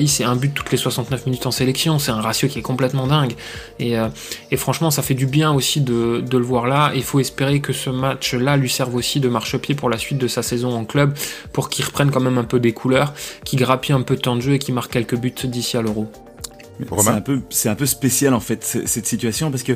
c'est 0.05 0.23
un 0.23 0.35
but 0.35 0.53
toutes 0.53 0.71
les 0.71 0.77
69 0.77 1.25
minutes 1.25 1.45
en 1.45 1.51
sélection. 1.51 1.99
C'est 1.99 2.11
un 2.11 2.21
ratio 2.21 2.47
qui 2.47 2.59
est 2.59 2.63
complètement 2.63 3.07
dingue. 3.07 3.33
Et, 3.79 3.97
euh, 3.97 4.09
franchement, 4.57 4.91
ça 4.91 5.01
fait 5.01 5.13
du 5.13 5.25
bien 5.25 5.51
aussi 5.51 5.81
de, 5.81 6.21
de 6.21 6.37
le 6.37 6.43
voir 6.43 6.67
là. 6.67 6.91
Il 6.95 7.03
faut 7.03 7.19
espérer 7.19 7.61
que 7.61 7.73
ce 7.73 7.89
match-là 7.89 8.57
lui 8.57 8.69
serve 8.69 8.95
aussi 8.95 9.19
de 9.19 9.29
marchepied 9.29 9.75
pour 9.75 9.89
la 9.89 9.97
suite 9.97 10.17
de 10.17 10.27
sa 10.27 10.43
saison 10.43 10.73
en 10.75 10.85
club, 10.85 11.17
pour 11.53 11.69
qu'il 11.69 11.85
reprenne 11.85 12.11
quand 12.11 12.21
même 12.21 12.37
un 12.37 12.43
peu 12.43 12.59
des 12.59 12.73
couleurs, 12.73 13.13
qu'il 13.45 13.59
grappille 13.59 13.95
un 13.95 14.01
peu 14.01 14.15
de 14.15 14.21
temps 14.21 14.35
de 14.35 14.41
jeu 14.41 14.53
et 14.53 14.59
qu'il 14.59 14.73
marque 14.73 14.91
quelques 14.91 15.15
buts 15.15 15.33
d'ici 15.45 15.77
à 15.77 15.81
l'Euro. 15.81 16.11
C'est 16.97 17.09
un 17.09 17.21
peu, 17.21 17.41
c'est 17.49 17.69
un 17.69 17.75
peu 17.75 17.85
spécial 17.85 18.33
en 18.33 18.39
fait 18.39 18.63
cette 18.63 19.05
situation 19.05 19.51
parce 19.51 19.63
que 19.63 19.73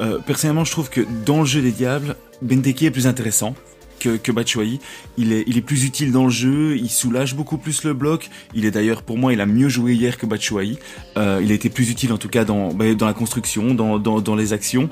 euh, 0.00 0.18
personnellement 0.18 0.64
je 0.64 0.72
trouve 0.72 0.90
que 0.90 1.02
dans 1.24 1.40
le 1.40 1.46
jeu 1.46 1.60
des 1.62 1.72
diables, 1.72 2.16
Benteke 2.42 2.82
est 2.84 2.90
plus 2.90 3.06
intéressant 3.06 3.54
que, 3.98 4.16
que 4.16 4.32
Batshuayi. 4.32 4.80
Il 5.16 5.32
est, 5.32 5.44
il 5.46 5.58
est 5.58 5.62
plus 5.62 5.84
utile 5.84 6.12
dans 6.12 6.24
le 6.24 6.30
jeu, 6.30 6.76
il 6.76 6.88
soulage 6.88 7.34
beaucoup 7.34 7.58
plus 7.58 7.84
le 7.84 7.94
bloc. 7.94 8.30
Il 8.54 8.64
est 8.64 8.70
d'ailleurs, 8.70 9.02
pour 9.02 9.18
moi, 9.18 9.32
il 9.32 9.40
a 9.40 9.46
mieux 9.46 9.68
joué 9.68 9.94
hier 9.94 10.16
que 10.18 10.26
Batshuayi. 10.26 10.78
Euh, 11.16 11.40
il 11.42 11.50
a 11.50 11.54
été 11.54 11.68
plus 11.68 11.90
utile 11.90 12.12
en 12.12 12.18
tout 12.18 12.28
cas 12.28 12.44
dans, 12.44 12.72
bah, 12.72 12.94
dans 12.94 13.06
la 13.06 13.14
construction, 13.14 13.74
dans, 13.74 13.98
dans, 13.98 14.20
dans 14.20 14.36
les 14.36 14.52
actions. 14.52 14.88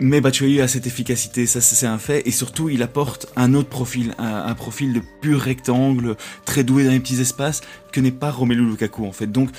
Mais 0.00 0.20
Batshuayi 0.20 0.60
a 0.60 0.66
cette 0.66 0.88
efficacité, 0.88 1.46
ça 1.46 1.60
c'est 1.60 1.86
un 1.86 1.98
fait, 1.98 2.26
et 2.26 2.32
surtout 2.32 2.68
il 2.68 2.82
apporte 2.82 3.28
un 3.36 3.54
autre 3.54 3.68
profil, 3.68 4.12
un, 4.18 4.52
profil 4.54 4.92
de 4.92 5.00
pur 5.22 5.40
rectangle, 5.40 6.16
très 6.44 6.64
doué 6.64 6.84
dans 6.84 6.90
les 6.90 6.98
petits 6.98 7.20
espaces, 7.20 7.60
que 7.94 8.00
n'est 8.00 8.10
pas 8.10 8.30
Romelu 8.30 8.66
Lukaku 8.66 9.06
en 9.06 9.12
fait. 9.12 9.28
Donc 9.28 9.50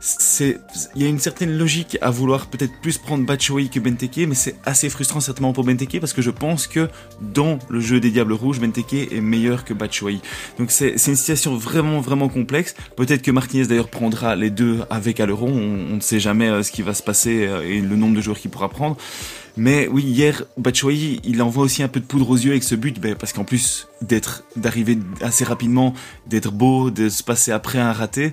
c'est 0.00 0.58
il 0.96 1.02
y 1.02 1.06
a 1.06 1.08
une 1.08 1.20
certaine 1.20 1.56
logique 1.56 1.96
à 2.00 2.10
vouloir 2.10 2.46
peut-être 2.48 2.72
plus 2.82 2.98
prendre 2.98 3.24
Batshuayi 3.24 3.70
que 3.70 3.78
Benteke, 3.78 4.26
mais 4.28 4.34
c'est 4.34 4.56
assez 4.64 4.90
frustrant 4.90 5.20
certainement 5.20 5.52
pour 5.52 5.64
Benteke 5.64 6.00
parce 6.00 6.12
que 6.12 6.22
je 6.22 6.30
pense 6.30 6.66
que 6.66 6.88
dans 7.20 7.58
le 7.68 7.80
jeu 7.80 8.00
des 8.00 8.10
Diables 8.10 8.32
Rouges, 8.32 8.58
Benteke 8.60 9.12
est 9.12 9.20
meilleur 9.20 9.64
que 9.64 9.74
Batshuayi. 9.74 10.20
Donc 10.58 10.70
c'est 10.70 10.92
une 10.92 11.16
situation 11.16 11.56
vraiment 11.56 12.00
vraiment 12.00 12.28
complexe. 12.28 12.74
Peut-être 12.96 13.22
que 13.22 13.30
Martinez 13.30 13.66
d'ailleurs 13.66 13.88
prendra 13.88 14.34
les 14.34 14.50
deux 14.50 14.80
avec 14.90 15.20
à. 15.20 15.24
On, 15.48 15.94
ne 15.96 16.00
sait 16.00 16.20
jamais 16.20 16.48
euh, 16.48 16.62
ce 16.62 16.72
qui 16.72 16.82
va 16.82 16.94
se 16.94 17.02
passer 17.02 17.46
euh, 17.46 17.62
et 17.62 17.80
le 17.80 17.96
nombre 17.96 18.16
de 18.16 18.20
joueurs 18.20 18.38
qu'il 18.38 18.50
pourra 18.50 18.68
prendre. 18.68 18.96
Mais 19.56 19.86
oui, 19.86 20.02
hier, 20.02 20.42
Batshuayi, 20.56 21.20
il 21.22 21.40
envoie 21.40 21.62
aussi 21.62 21.84
un 21.84 21.88
peu 21.88 22.00
de 22.00 22.04
poudre 22.04 22.28
aux 22.30 22.36
yeux 22.36 22.50
avec 22.50 22.64
ce 22.64 22.74
but, 22.74 22.98
ben, 22.98 23.14
parce 23.14 23.32
qu'en 23.32 23.44
plus 23.44 23.86
d'être, 24.02 24.42
d'arriver 24.56 24.98
assez 25.20 25.44
rapidement, 25.44 25.94
d'être 26.26 26.50
beau, 26.50 26.90
de 26.90 27.08
se 27.08 27.22
passer 27.22 27.52
après 27.52 27.78
raté, 27.92 28.32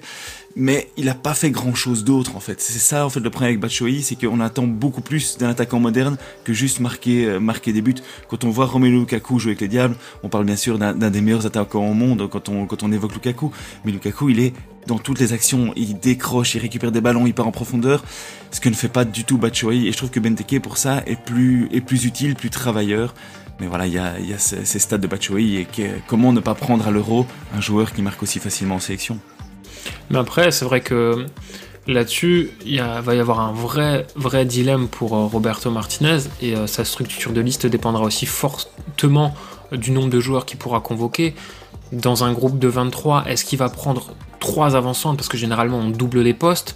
mais 0.56 0.90
il 0.98 1.06
n'a 1.06 1.16
pas 1.16 1.34
fait 1.34 1.52
grand 1.52 1.74
chose 1.74 2.04
d'autre 2.04 2.36
en 2.36 2.40
fait. 2.40 2.62
C'est 2.62 2.80
ça 2.80 3.06
en 3.06 3.10
fait 3.10 3.20
le 3.20 3.30
problème 3.30 3.50
avec 3.50 3.60
Batshuayi, 3.60 4.04
c'est 4.04 4.16
qu'on 4.16 4.40
attend 4.40 4.68
beaucoup 4.68 5.02
plus 5.02 5.38
d'un 5.38 5.50
attaquant 5.50 5.80
moderne 5.80 6.18
que 6.44 6.54
juste 6.54 6.80
marquer, 6.80 7.26
euh, 7.26 7.40
marquer 7.40 7.74
des 7.74 7.82
buts. 7.82 7.96
Quand 8.30 8.44
on 8.44 8.50
voit 8.50 8.66
Romelu 8.66 9.00
Lukaku 9.00 9.40
jouer 9.40 9.52
avec 9.52 9.62
les 9.62 9.68
Diables, 9.68 9.96
on 10.24 10.30
parle 10.30 10.46
bien 10.46 10.56
sûr 10.56 10.78
d'un 10.78 10.94
des 10.94 11.22
meilleurs 11.22 11.46
attaquants 11.46 11.90
au 11.90 11.94
monde 11.94 12.28
quand 12.30 12.50
on, 12.50 12.66
quand 12.66 12.84
on 12.84 12.92
évoque 12.92 13.14
Lukaku, 13.14 13.52
mais 13.86 13.92
Lukaku 13.92 14.30
il 14.30 14.40
est 14.40 14.54
dans 14.88 14.98
toutes 14.98 15.20
les 15.20 15.34
actions, 15.34 15.74
il 15.76 16.00
décroche, 16.00 16.56
il 16.56 16.60
récupère 16.60 16.92
des 16.92 17.02
ballons, 17.02 17.28
il 17.28 17.34
part 17.34 17.48
en 17.48 17.52
profondeur, 17.52 18.04
ce 18.50 18.60
que 18.60 18.68
ne 18.68 18.74
fait 18.74 18.88
pas 18.88 19.06
du 19.06 19.24
tout 19.24 19.38
Batshuayi. 19.38 19.88
Et 19.88 19.92
je 19.92 19.98
trouve 19.98 20.10
que 20.10 20.20
Benteke 20.20 20.60
pour 20.60 20.78
ça 20.78 21.04
est 21.06 21.20
plus, 21.20 21.70
est 21.72 21.82
plus 21.82 22.06
utile, 22.06 22.36
plus 22.36 22.50
travailleur. 22.50 23.14
Mais 23.60 23.68
voilà, 23.68 23.86
il 23.86 23.94
y 23.94 24.00
a, 24.00 24.16
ces, 24.40 24.66
ces, 24.66 24.80
stades 24.80 25.02
de 25.02 25.08
Batshuayi 25.08 25.58
et 25.58 25.68
comment 26.08 26.34
ne 26.34 26.40
pas 26.40 26.56
prendre 26.56 26.88
à 26.88 26.92
l'euro 26.92 27.28
un 27.56 27.62
joueur 27.62 27.94
qui 27.94 28.02
marque 28.02 28.24
aussi 28.24 28.40
facilement 28.40 28.76
en 28.76 28.80
sélection. 28.80 29.20
Mais 30.10 30.20
après, 30.20 30.52
c'est 30.52 30.66
vrai 30.66 30.82
que 30.82 31.26
là-dessus, 31.88 32.52
il 32.66 32.82
va 32.82 33.16
y 33.16 33.20
avoir 33.20 33.40
un 33.40 33.52
vrai, 33.52 34.06
vrai 34.16 34.46
dilemme 34.46 34.88
pour 34.88 35.16
euh, 35.16 35.26
Roberto 35.26 35.72
Martinez 35.72 36.20
et 36.42 36.56
euh, 36.56 36.68
sa 36.68 36.86
structure 36.86 37.32
de 37.32 37.42
liste 37.42 37.66
dépendra 37.66 38.04
aussi 38.04 38.26
fortement 38.26 39.34
du 39.72 39.92
nombre 39.92 40.10
de 40.10 40.20
joueurs 40.20 40.46
qu'il 40.46 40.60
pourra 40.60 40.80
convoquer. 40.80 41.34
Dans 41.92 42.24
un 42.24 42.34
groupe 42.34 42.60
de 42.60 42.68
23, 42.68 43.26
est-ce 43.28 43.46
qu'il 43.46 43.60
va 43.60 43.70
prendre 43.70 44.14
trois 44.40 44.76
avancantes 44.76 45.18
parce 45.18 45.30
que 45.30 45.38
généralement 45.38 45.78
on 45.78 45.90
double 45.90 46.22
les 46.22 46.34
postes 46.34 46.76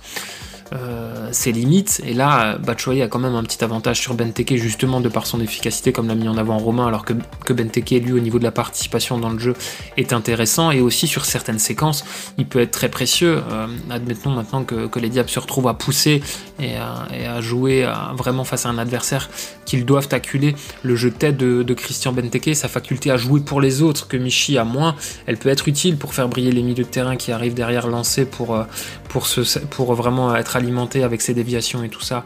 euh, 0.73 1.29
ses 1.31 1.51
limites. 1.51 2.01
Et 2.05 2.13
là, 2.13 2.57
Batshuayi 2.57 3.03
a 3.03 3.07
quand 3.07 3.19
même 3.19 3.35
un 3.35 3.43
petit 3.43 3.63
avantage 3.63 3.99
sur 3.99 4.15
Benteke, 4.15 4.55
justement 4.55 4.99
de 4.99 5.09
par 5.09 5.27
son 5.27 5.39
efficacité, 5.39 5.91
comme 5.91 6.07
l'a 6.07 6.15
mis 6.15 6.27
en 6.27 6.37
avant 6.37 6.57
Romain, 6.57 6.87
alors 6.87 7.05
que, 7.05 7.13
que 7.45 7.53
Benteke, 7.53 7.91
lui, 7.91 8.13
au 8.13 8.19
niveau 8.19 8.39
de 8.39 8.43
la 8.43 8.51
participation 8.51 9.19
dans 9.19 9.29
le 9.29 9.37
jeu, 9.37 9.53
est 9.97 10.11
intéressant. 10.11 10.71
Et 10.71 10.81
aussi 10.81 11.07
sur 11.07 11.25
certaines 11.25 11.59
séquences, 11.59 12.03
il 12.37 12.47
peut 12.47 12.59
être 12.59 12.71
très 12.71 12.89
précieux. 12.89 13.43
Euh, 13.51 13.67
admettons 13.91 14.31
maintenant 14.31 14.63
que, 14.63 14.87
que, 14.87 14.99
les 14.99 15.09
Diables 15.09 15.29
se 15.29 15.39
retrouvent 15.39 15.67
à 15.67 15.75
pousser 15.75 16.23
et 16.59 16.75
à, 16.77 17.41
jouer 17.41 17.83
à, 17.83 18.13
vraiment 18.15 18.43
face 18.43 18.65
à 18.65 18.69
un 18.69 18.77
adversaire 18.77 19.29
qu'ils 19.65 19.85
doivent 19.85 20.07
acculer. 20.11 20.55
Le 20.83 20.95
jeu 20.95 21.09
de 21.09 21.15
tête 21.15 21.37
de, 21.37 21.73
Christian 21.73 22.13
Benteke, 22.13 22.55
sa 22.55 22.67
faculté 22.67 23.11
à 23.11 23.17
jouer 23.17 23.41
pour 23.41 23.61
les 23.61 23.81
autres, 23.81 24.07
que 24.07 24.17
Michi 24.17 24.57
a 24.57 24.63
moins, 24.63 24.95
elle 25.25 25.37
peut 25.37 25.49
être 25.49 25.67
utile 25.67 25.97
pour 25.97 26.13
faire 26.13 26.29
briller 26.29 26.51
les 26.51 26.63
milieux 26.63 26.83
de 26.83 26.89
terrain 26.89 27.15
qui 27.15 27.31
arrivent 27.31 27.53
derrière 27.53 27.87
lancés 27.87 28.25
pour, 28.25 28.65
pour, 29.09 29.27
se, 29.27 29.59
pour 29.59 29.93
vraiment 29.93 30.35
être 30.35 30.55
alimenté 30.55 31.03
avec 31.03 31.21
ses 31.21 31.33
déviations 31.33 31.83
et 31.83 31.89
tout 31.89 32.01
ça. 32.01 32.23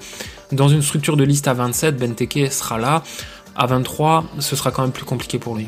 Dans 0.51 0.67
une 0.67 0.81
structure 0.81 1.17
de 1.17 1.23
liste 1.23 1.47
à 1.47 1.53
27, 1.53 1.97
Benteke 1.97 2.51
sera 2.51 2.77
là. 2.77 3.03
À 3.55 3.65
23, 3.65 4.25
ce 4.39 4.55
sera 4.55 4.71
quand 4.71 4.83
même 4.83 4.91
plus 4.91 5.05
compliqué 5.05 5.37
pour 5.37 5.55
lui. 5.55 5.67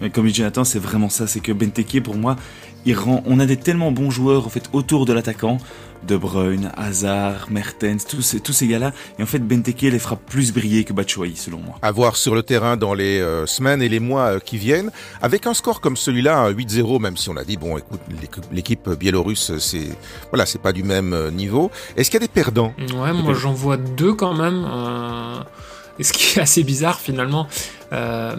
Mais 0.00 0.10
comme 0.10 0.26
dit 0.26 0.34
Jonathan, 0.34 0.64
c'est 0.64 0.78
vraiment 0.78 1.08
ça, 1.08 1.26
c'est 1.26 1.40
que 1.40 1.52
Benteke, 1.52 2.02
pour 2.02 2.16
moi, 2.16 2.36
il 2.84 2.94
rend, 2.94 3.22
on 3.26 3.38
a 3.38 3.46
des 3.46 3.56
tellement 3.56 3.92
bons 3.92 4.10
joueurs 4.10 4.46
en 4.46 4.48
fait 4.48 4.68
autour 4.72 5.06
de 5.06 5.12
l'attaquant, 5.12 5.58
De 6.06 6.16
Bruyne, 6.16 6.72
Hazard, 6.76 7.46
Mertens, 7.50 8.06
tous 8.08 8.22
ces, 8.22 8.40
tous 8.40 8.52
ces 8.52 8.66
gars-là, 8.66 8.92
et 9.18 9.22
en 9.22 9.26
fait 9.26 9.38
Benteke 9.38 9.82
les 9.82 9.98
fera 9.98 10.16
plus 10.16 10.52
briller 10.52 10.84
que 10.84 10.92
Batshuayi 10.92 11.36
selon 11.36 11.58
moi. 11.58 11.76
À 11.82 11.92
voir 11.92 12.16
sur 12.16 12.34
le 12.34 12.42
terrain 12.42 12.76
dans 12.76 12.94
les 12.94 13.20
euh, 13.20 13.46
semaines 13.46 13.82
et 13.82 13.88
les 13.88 14.00
mois 14.00 14.34
euh, 14.34 14.38
qui 14.40 14.58
viennent, 14.58 14.90
avec 15.20 15.46
un 15.46 15.54
score 15.54 15.80
comme 15.80 15.96
celui-là, 15.96 16.50
8-0, 16.50 17.00
même 17.00 17.16
si 17.16 17.28
on 17.30 17.36
a 17.36 17.44
dit 17.44 17.56
bon, 17.56 17.78
écoute, 17.78 18.00
l'équipe 18.52 18.90
biélorusse, 18.90 19.58
c'est 19.58 19.90
voilà, 20.30 20.46
c'est 20.46 20.60
pas 20.60 20.72
du 20.72 20.82
même 20.82 21.12
euh, 21.12 21.30
niveau. 21.30 21.70
Est-ce 21.96 22.10
qu'il 22.10 22.20
y 22.20 22.24
a 22.24 22.26
des 22.26 22.32
perdants? 22.32 22.74
Ouais, 22.78 23.12
moi 23.12 23.34
j'en 23.34 23.52
vois 23.52 23.76
deux 23.76 24.14
quand 24.14 24.34
même. 24.34 24.66
Euh... 24.66 25.40
Et 25.98 26.04
ce 26.04 26.12
qui 26.12 26.38
est 26.38 26.42
assez 26.42 26.62
bizarre 26.62 27.00
finalement, 27.00 27.46
euh, 27.92 28.34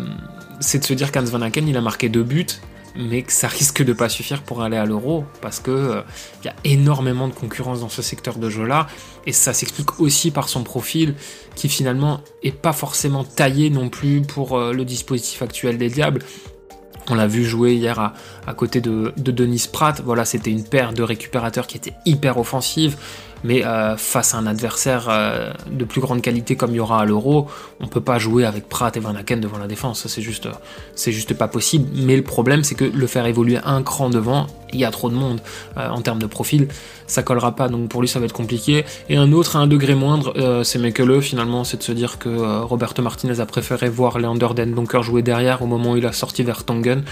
c'est 0.60 0.80
de 0.80 0.84
se 0.84 0.94
dire 0.94 1.12
qu'Hans 1.12 1.24
Van 1.24 1.42
Aken 1.42 1.68
il 1.68 1.78
a 1.78 1.82
marqué 1.82 2.10
deux 2.10 2.24
buts 2.24 2.48
mais 2.96 3.24
que 3.24 3.32
ça 3.32 3.48
risque 3.48 3.84
de 3.84 3.94
pas 3.94 4.10
suffire 4.10 4.44
pour 4.44 4.62
aller 4.62 4.78
à 4.78 4.86
l'euro 4.86 5.26
parce 5.42 5.60
que 5.60 5.72
il 5.72 5.76
euh, 5.76 6.02
y 6.46 6.48
a 6.48 6.56
énormément 6.64 7.28
de 7.28 7.34
concurrence 7.34 7.82
dans 7.82 7.90
ce 7.90 8.02
secteur 8.02 8.38
de 8.38 8.50
jeu 8.50 8.66
là 8.66 8.88
et 9.26 9.32
ça 9.32 9.54
s'explique 9.54 10.00
aussi 10.00 10.32
par 10.32 10.50
son 10.50 10.64
profil 10.64 11.16
qui 11.56 11.70
finalement 11.70 12.22
est 12.44 12.52
pas 12.52 12.74
forcément 12.74 13.24
taillé 13.24 13.70
non 13.70 13.90
plus 13.90 14.22
pour 14.22 14.58
euh, 14.58 14.74
le 14.74 14.86
dispositif 14.86 15.42
actuel 15.42 15.78
des 15.78 15.90
Diables. 15.90 16.22
On 17.10 17.16
l'a 17.16 17.28
vu 17.28 17.44
jouer 17.44 17.74
hier 17.74 18.00
à, 18.00 18.14
à 18.48 18.54
côté 18.54 18.80
de, 18.80 19.14
de, 19.18 19.32
Denis 19.32 19.68
Pratt. 19.72 20.02
Voilà, 20.06 20.24
c'était 20.24 20.52
une 20.52 20.64
paire 20.64 20.94
de 20.94 21.04
récupérateurs 21.04 21.68
qui 21.68 21.76
était 21.76 21.94
hyper 22.06 22.38
offensive 22.38 22.96
mais 23.44 23.66
euh, 23.66 23.98
face 23.98 24.34
à 24.34 24.38
un 24.38 24.48
adversaire 24.48 25.08
euh, 25.10 25.52
de 25.70 25.86
plus 25.86 26.02
grande 26.02 26.22
qualité 26.22 26.56
comme 26.56 26.72
il 26.72 26.78
y 26.78 26.80
aura 26.80 27.02
à 27.02 27.06
l'Euro, 27.06 27.48
on 27.80 27.88
peut 27.88 28.02
pas 28.02 28.20
jouer 28.20 28.46
avec 28.46 28.70
Pratt 28.70 28.96
et 28.96 29.00
Van 29.00 29.16
Aken 29.16 29.42
devant 29.42 29.58
la 29.58 29.68
défense, 29.68 30.08
c'est 30.08 30.22
juste, 30.22 30.48
c'est 30.96 31.12
juste 31.12 31.34
pas 31.34 31.48
possible. 31.48 31.90
Mais 31.96 32.16
le 32.16 32.24
problème, 32.24 32.64
c'est 32.64 32.76
que 32.76 32.86
le 32.86 33.08
faire 33.08 33.26
évoluer 33.26 33.60
un 33.64 33.84
cran 33.84 34.10
devant, 34.10 34.48
il 34.72 34.80
y 34.80 34.86
a 34.86 34.92
trop 34.92 35.10
de 35.10 35.16
monde 35.16 35.42
euh, 35.78 35.90
en 35.90 36.02
termes 36.02 36.20
de 36.20 36.26
profil, 36.26 36.68
ça 37.08 37.22
collera 37.22 37.56
pas, 37.56 37.68
donc 37.68 37.90
pour 37.90 38.02
lui 38.02 38.08
ça 38.08 38.20
va 38.20 38.26
être 38.26 38.34
compliqué. 38.34 38.86
Et 39.10 39.18
un 39.18 39.32
autre 39.34 39.56
à 39.56 39.60
un 39.60 39.68
degré 39.68 39.94
moindre, 39.96 40.64
c'est 40.64 40.80
Mekele 40.80 41.22
finalement, 41.22 41.64
c'est 41.64 41.78
de 41.78 41.84
se 41.84 41.92
dire 41.92 42.18
que 42.18 42.62
Roberto 42.62 43.02
Martinez 43.02 43.40
a 43.40 43.46
préféré 43.46 43.90
voir 43.90 44.20
Leander 44.20 44.50
Den 44.56 44.74
jouer 45.02 45.22
derrière 45.22 45.62
au 45.62 45.66
moment 45.66 45.92
où 45.92 45.98
il 45.98 46.06
a 46.06 46.14
sorti 46.14 46.44
vers 46.44 46.64
Tongen 46.64 47.04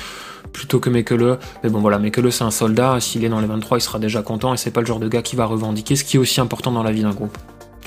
plutôt 0.53 0.79
que 0.79 0.89
Mekele. 0.89 1.38
Mais 1.63 1.69
bon 1.69 1.79
voilà, 1.79 2.00
Mekele 2.00 2.31
c'est 2.31 2.43
un 2.43 2.51
soldat, 2.51 3.00
s'il 3.00 3.24
est 3.24 3.29
dans 3.29 3.39
les 3.39 3.48
23 3.48 3.77
il 3.77 3.81
sera 3.81 4.00
déjà 4.00 4.21
content 4.21 4.53
et 4.53 4.57
c'est 4.57 4.71
pas 4.71 4.81
le 4.81 4.88
genre 4.88 5.00
de 5.00 5.07
gars 5.07 5.21
qui 5.21 5.36
va 5.36 5.45
revendiquer, 5.45 5.95
ce 5.95 6.03
qui 6.03 6.17
est 6.17 6.19
aussi 6.19 6.41
important 6.41 6.71
dans 6.71 6.83
la 6.83 6.91
vie 6.91 7.01
d'un 7.01 7.13
groupe. 7.13 7.38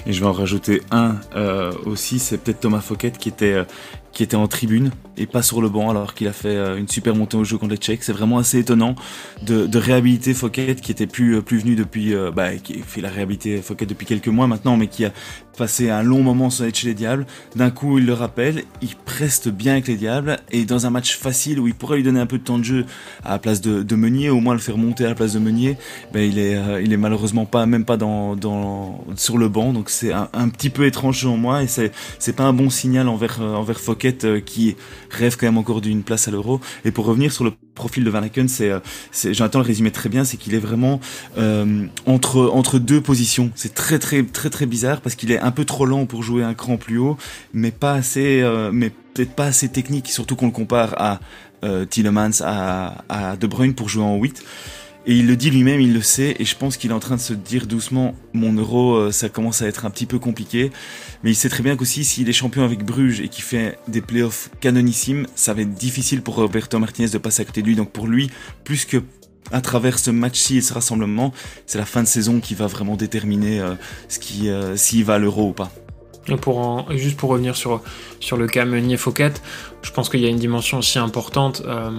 Et 0.07 0.13
je 0.13 0.21
vais 0.21 0.27
en 0.27 0.33
rajouter 0.33 0.83
un 0.91 1.17
euh, 1.35 1.73
aussi, 1.87 2.19
c'est 2.19 2.39
peut-être 2.39 2.61
Thomas 2.61 2.81
Fouquet 2.81 3.13
qui 3.13 3.29
était 3.29 3.55
euh, 3.55 3.65
qui 4.13 4.23
était 4.23 4.37
en 4.37 4.49
tribune 4.49 4.91
et 5.17 5.27
pas 5.27 5.43
sur 5.43 5.61
le 5.61 5.69
banc 5.69 5.91
alors 5.91 6.15
qu'il 6.15 6.29
a 6.29 6.33
fait 6.33 6.49
euh, 6.49 6.77
une 6.77 6.89
super 6.89 7.15
montée 7.15 7.37
au 7.37 7.45
jeu 7.45 7.59
contre 7.59 7.73
les 7.73 7.79
Tchèques. 7.79 8.03
C'est 8.03 8.13
vraiment 8.13 8.39
assez 8.39 8.59
étonnant 8.59 8.95
de, 9.43 9.67
de 9.67 9.79
réhabiliter 9.79 10.35
Fouquet 10.35 10.75
qui 10.75 10.93
était 10.93 11.07
plus 11.07 11.43
plus 11.43 11.59
venu 11.59 11.77
depuis 11.77 12.15
bah, 12.35 12.57
qui 12.57 12.81
fait 12.81 13.01
la 13.01 13.11
réhabilité 13.11 13.61
Fouquet 13.63 13.87
depuis 13.87 14.07
quelques 14.07 14.29
mois 14.29 14.47
maintenant 14.47 14.77
mais 14.77 14.87
qui 14.87 15.05
a 15.05 15.13
passé 15.57 15.91
un 15.91 16.03
long 16.03 16.23
moment 16.23 16.51
sans 16.51 16.65
être 16.65 16.77
chez 16.77 16.89
les 16.89 16.95
Diables. 16.95 17.27
D'un 17.57 17.71
coup, 17.71 17.99
il 17.99 18.07
le 18.07 18.13
rappelle, 18.13 18.65
il 18.83 18.95
preste 18.97 19.49
bien 19.49 19.73
avec 19.73 19.87
les 19.87 19.97
Diables 19.97 20.39
et 20.51 20.65
dans 20.65 20.87
un 20.87 20.91
match 20.91 21.17
facile 21.17 21.61
où 21.61 21.69
il 21.69 21.75
pourrait 21.75 21.97
lui 21.97 22.03
donner 22.03 22.21
un 22.21 22.27
peu 22.27 22.39
de 22.39 22.45
temps 22.45 22.59
de 22.59 22.65
jeu 22.65 22.87
à 23.25 23.31
la 23.31 23.39
place 23.39 23.61
de, 23.61 23.83
de 23.83 23.97
Meunier, 23.97 24.31
au 24.31 24.41
moins 24.41 24.55
le 24.55 24.61
faire 24.61 24.77
monter 24.77 25.05
à 25.05 25.09
la 25.09 25.15
place 25.15 25.35
de 25.35 25.39
Meunier, 25.39 25.77
ben 26.13 26.21
il 26.21 26.39
est 26.39 26.59
il 26.83 26.93
est 26.93 26.97
malheureusement 26.97 27.47
pas 27.47 27.67
même 27.67 27.85
pas 27.85 27.97
dans, 27.97 28.37
dans 28.37 29.05
sur 29.17 29.39
le 29.39 29.49
banc 29.49 29.73
donc 29.73 29.91
c'est 29.91 30.13
un, 30.13 30.49
petit 30.49 30.71
peu 30.71 30.87
étrange 30.87 31.21
selon 31.21 31.37
moi 31.37 31.63
et 31.63 31.67
c'est 31.67 32.37
pas 32.37 32.45
un 32.45 32.53
bon 32.53 32.71
signal 32.71 33.09
envers 33.09 33.41
envers 33.41 33.81
Fouquet 33.81 34.17
qui 34.45 34.77
rêve 35.15 35.37
quand 35.37 35.47
même 35.47 35.59
encore 35.59 35.81
d'une 35.81 36.03
place 36.03 36.29
à 36.29 36.31
l'Euro. 36.31 36.61
Et 36.85 36.91
pour 36.91 37.07
revenir 37.07 37.33
sur 37.33 37.45
le 37.45 37.53
profil 37.75 38.05
de 38.05 38.11
Van 38.11 38.23
Aken, 38.23 38.49
c'est 38.49 38.73
j'entends 39.33 39.61
le 39.61 39.65
résumer 39.65 39.91
très 39.91 40.09
bien, 40.09 40.25
c'est 40.25 40.37
qu'il 40.37 40.55
est 40.55 40.59
vraiment 40.59 41.01
euh, 41.39 41.87
entre 42.07 42.51
entre 42.53 42.79
deux 42.79 43.01
positions. 43.01 43.51
C'est 43.55 43.75
très 43.75 43.99
très 43.99 44.23
très 44.23 44.51
très 44.51 44.67
bizarre 44.67 45.01
parce 45.01 45.15
qu'il 45.15 45.31
est 45.31 45.39
un 45.39 45.51
peu 45.51 45.65
trop 45.65 45.87
lent 45.87 46.07
pour 46.07 46.23
jouer 46.23 46.45
un 46.45 46.55
cran 46.55 46.77
plus 46.77 46.99
haut, 46.99 47.17
mais 47.53 47.71
pas 47.71 47.95
assez 47.95 48.41
euh, 48.43 48.71
mais 48.73 48.91
peut-être 48.91 49.35
pas 49.35 49.47
assez 49.47 49.69
technique, 49.69 50.09
surtout 50.09 50.37
qu'on 50.37 50.47
le 50.47 50.53
compare 50.53 50.95
à 50.97 51.21
euh, 51.65 51.85
Tillemans, 51.85 52.43
à, 52.43 53.05
à 53.09 53.37
De 53.37 53.47
Bruyne 53.47 53.75
pour 53.75 53.89
jouer 53.89 54.05
en 54.05 54.17
8. 54.17 54.43
Et 55.07 55.17
il 55.17 55.27
le 55.27 55.37
dit 55.37 55.51
lui-même, 55.51 55.81
il 55.81 55.93
le 55.93 56.01
sait, 56.01 56.35
et 56.39 56.47
je 56.47 56.57
pense 56.57 56.79
qu'il 56.79 56.91
est 56.91 56.95
en 56.95 57.01
train 57.01 57.17
de 57.17 57.21
se 57.21 57.35
dire 57.35 57.67
doucement, 57.67 58.15
mon 58.33 58.55
euro, 58.55 58.95
euh, 58.95 59.13
ça 59.13 59.29
commence 59.29 59.61
à 59.61 59.67
être 59.67 59.85
un 59.85 59.91
petit 59.91 60.07
peu 60.07 60.19
compliqué. 60.19 60.71
Mais 61.23 61.31
il 61.31 61.35
sait 61.35 61.51
très 61.51 61.63
bien 61.63 61.77
qu'aussi, 61.77 62.05
s'il 62.05 62.29
est 62.29 62.33
champion 62.33 62.65
avec 62.65 62.85
Bruges 62.85 63.21
et 63.21 63.29
qu'il 63.29 63.45
fait 63.45 63.79
des 63.87 64.01
playoffs 64.01 64.49
canonissimes, 64.61 65.27
ça 65.35 65.53
va 65.53 65.61
être 65.61 65.75
difficile 65.75 66.23
pour 66.23 66.37
Roberto 66.37 66.79
Martinez 66.79 67.09
de 67.09 67.19
passer 67.19 67.43
à 67.43 67.45
côté 67.45 67.61
de 67.61 67.67
lui. 67.67 67.77
Donc 67.77 67.91
pour 67.91 68.07
lui, 68.07 68.31
plus 68.65 68.87
que 68.87 69.03
à 69.53 69.61
travers 69.61 69.99
ce 69.99 70.11
match-ci 70.11 70.57
et 70.57 70.61
ce 70.63 70.73
rassemblement, 70.73 71.35
c'est 71.67 71.77
la 71.77 71.85
fin 71.85 72.03
de 72.03 72.09
saison 72.09 72.41
qui 72.41 72.55
va 72.55 72.67
vraiment 72.67 72.97
déterminer 72.97 73.61
euh, 73.61 73.75
ce 74.09 74.19
qui, 74.19 74.49
euh, 74.49 74.75
s'il 74.77 75.05
va 75.05 75.15
à 75.15 75.19
l'euro 75.19 75.51
ou 75.51 75.53
pas. 75.53 75.71
Juste 76.27 77.17
pour 77.17 77.31
revenir 77.31 77.57
sur, 77.57 77.81
le 78.37 78.47
cas 78.47 78.65
Meunier-Fouquet, 78.65 79.33
je 79.83 79.91
pense 79.91 80.09
qu'il 80.09 80.21
y 80.21 80.27
a 80.27 80.29
une 80.29 80.39
dimension 80.39 80.79
aussi 80.79 80.99
importante, 80.99 81.63
euh, 81.67 81.91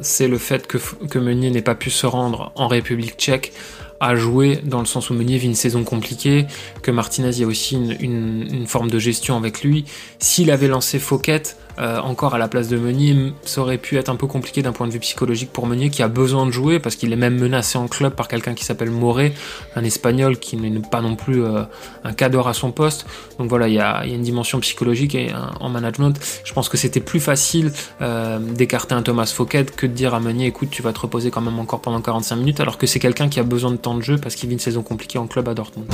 c'est 0.00 0.28
le 0.28 0.38
fait 0.38 0.66
que, 0.66 1.18
Meunier 1.18 1.50
n'ait 1.50 1.62
pas 1.62 1.74
pu 1.74 1.90
se 1.90 2.06
rendre 2.06 2.52
en 2.56 2.68
République 2.68 3.16
tchèque 3.16 3.52
à 4.00 4.14
jouer 4.14 4.60
dans 4.62 4.80
le 4.80 4.86
sens 4.86 5.10
où 5.10 5.14
Meunier 5.14 5.38
vit 5.38 5.46
une 5.46 5.54
saison 5.54 5.82
compliquée, 5.84 6.46
que 6.82 6.90
Martinez, 6.90 7.30
y 7.38 7.44
a 7.44 7.46
aussi 7.46 7.74
une, 7.74 7.96
une, 8.00 8.48
une 8.52 8.66
forme 8.66 8.90
de 8.90 8.98
gestion 8.98 9.36
avec 9.36 9.62
lui. 9.62 9.84
S'il 10.18 10.50
avait 10.50 10.68
lancé 10.68 10.98
Fouquet, 10.98 11.42
euh, 11.78 12.00
encore 12.00 12.34
à 12.34 12.38
la 12.38 12.48
place 12.48 12.68
de 12.68 12.76
Meunier, 12.76 13.32
ça 13.42 13.60
aurait 13.60 13.78
pu 13.78 13.96
être 13.96 14.08
un 14.08 14.16
peu 14.16 14.26
compliqué 14.26 14.62
d'un 14.62 14.72
point 14.72 14.86
de 14.86 14.92
vue 14.92 14.98
psychologique 14.98 15.52
pour 15.52 15.66
Meunier 15.66 15.90
qui 15.90 16.02
a 16.02 16.08
besoin 16.08 16.46
de 16.46 16.50
jouer 16.50 16.78
parce 16.78 16.96
qu'il 16.96 17.12
est 17.12 17.16
même 17.16 17.38
menacé 17.38 17.78
en 17.78 17.88
club 17.88 18.14
par 18.14 18.28
quelqu'un 18.28 18.54
qui 18.54 18.64
s'appelle 18.64 18.90
Moré, 18.90 19.32
un 19.76 19.84
Espagnol 19.84 20.38
qui 20.38 20.56
n'est 20.56 20.80
pas 20.80 21.00
non 21.00 21.16
plus 21.16 21.42
euh, 21.42 21.62
un 22.04 22.12
cadre 22.12 22.48
à 22.48 22.54
son 22.54 22.72
poste. 22.72 23.06
Donc 23.38 23.48
voilà, 23.48 23.68
il 23.68 23.74
y 23.74 23.80
a, 23.80 24.04
une 24.06 24.22
dimension 24.22 24.58
psychologique 24.60 25.14
et 25.14 25.30
en 25.60 25.68
management. 25.68 26.18
Je 26.44 26.52
pense 26.52 26.68
que 26.68 26.76
c'était 26.76 27.00
plus 27.00 27.20
facile 27.20 27.72
d'écarter 28.40 28.94
un 28.94 29.02
Thomas 29.02 29.26
Fouquet 29.34 29.64
que 29.64 29.86
de 29.86 29.92
dire 29.92 30.14
à 30.14 30.20
Meunier 30.20 30.46
écoute, 30.46 30.70
tu 30.70 30.82
vas 30.82 30.92
te 30.92 31.00
reposer 31.00 31.30
quand 31.30 31.40
même 31.40 31.58
encore 31.58 31.80
pendant 31.80 32.00
45 32.00 32.36
minutes 32.36 32.60
alors 32.60 32.78
que 32.78 32.86
c'est 32.86 32.98
quelqu'un 32.98 33.28
qui 33.28 33.38
a 33.40 33.44
besoin 33.44 33.70
de 33.70 33.76
temps 33.76 33.94
de 33.94 34.02
jeu 34.02 34.18
parce 34.18 34.34
qu'il 34.34 34.48
vit 34.48 34.54
une 34.54 34.60
saison 34.60 34.82
compliquée 34.82 35.18
en 35.18 35.26
club 35.26 35.48
à 35.48 35.54
Dortmund. 35.54 35.88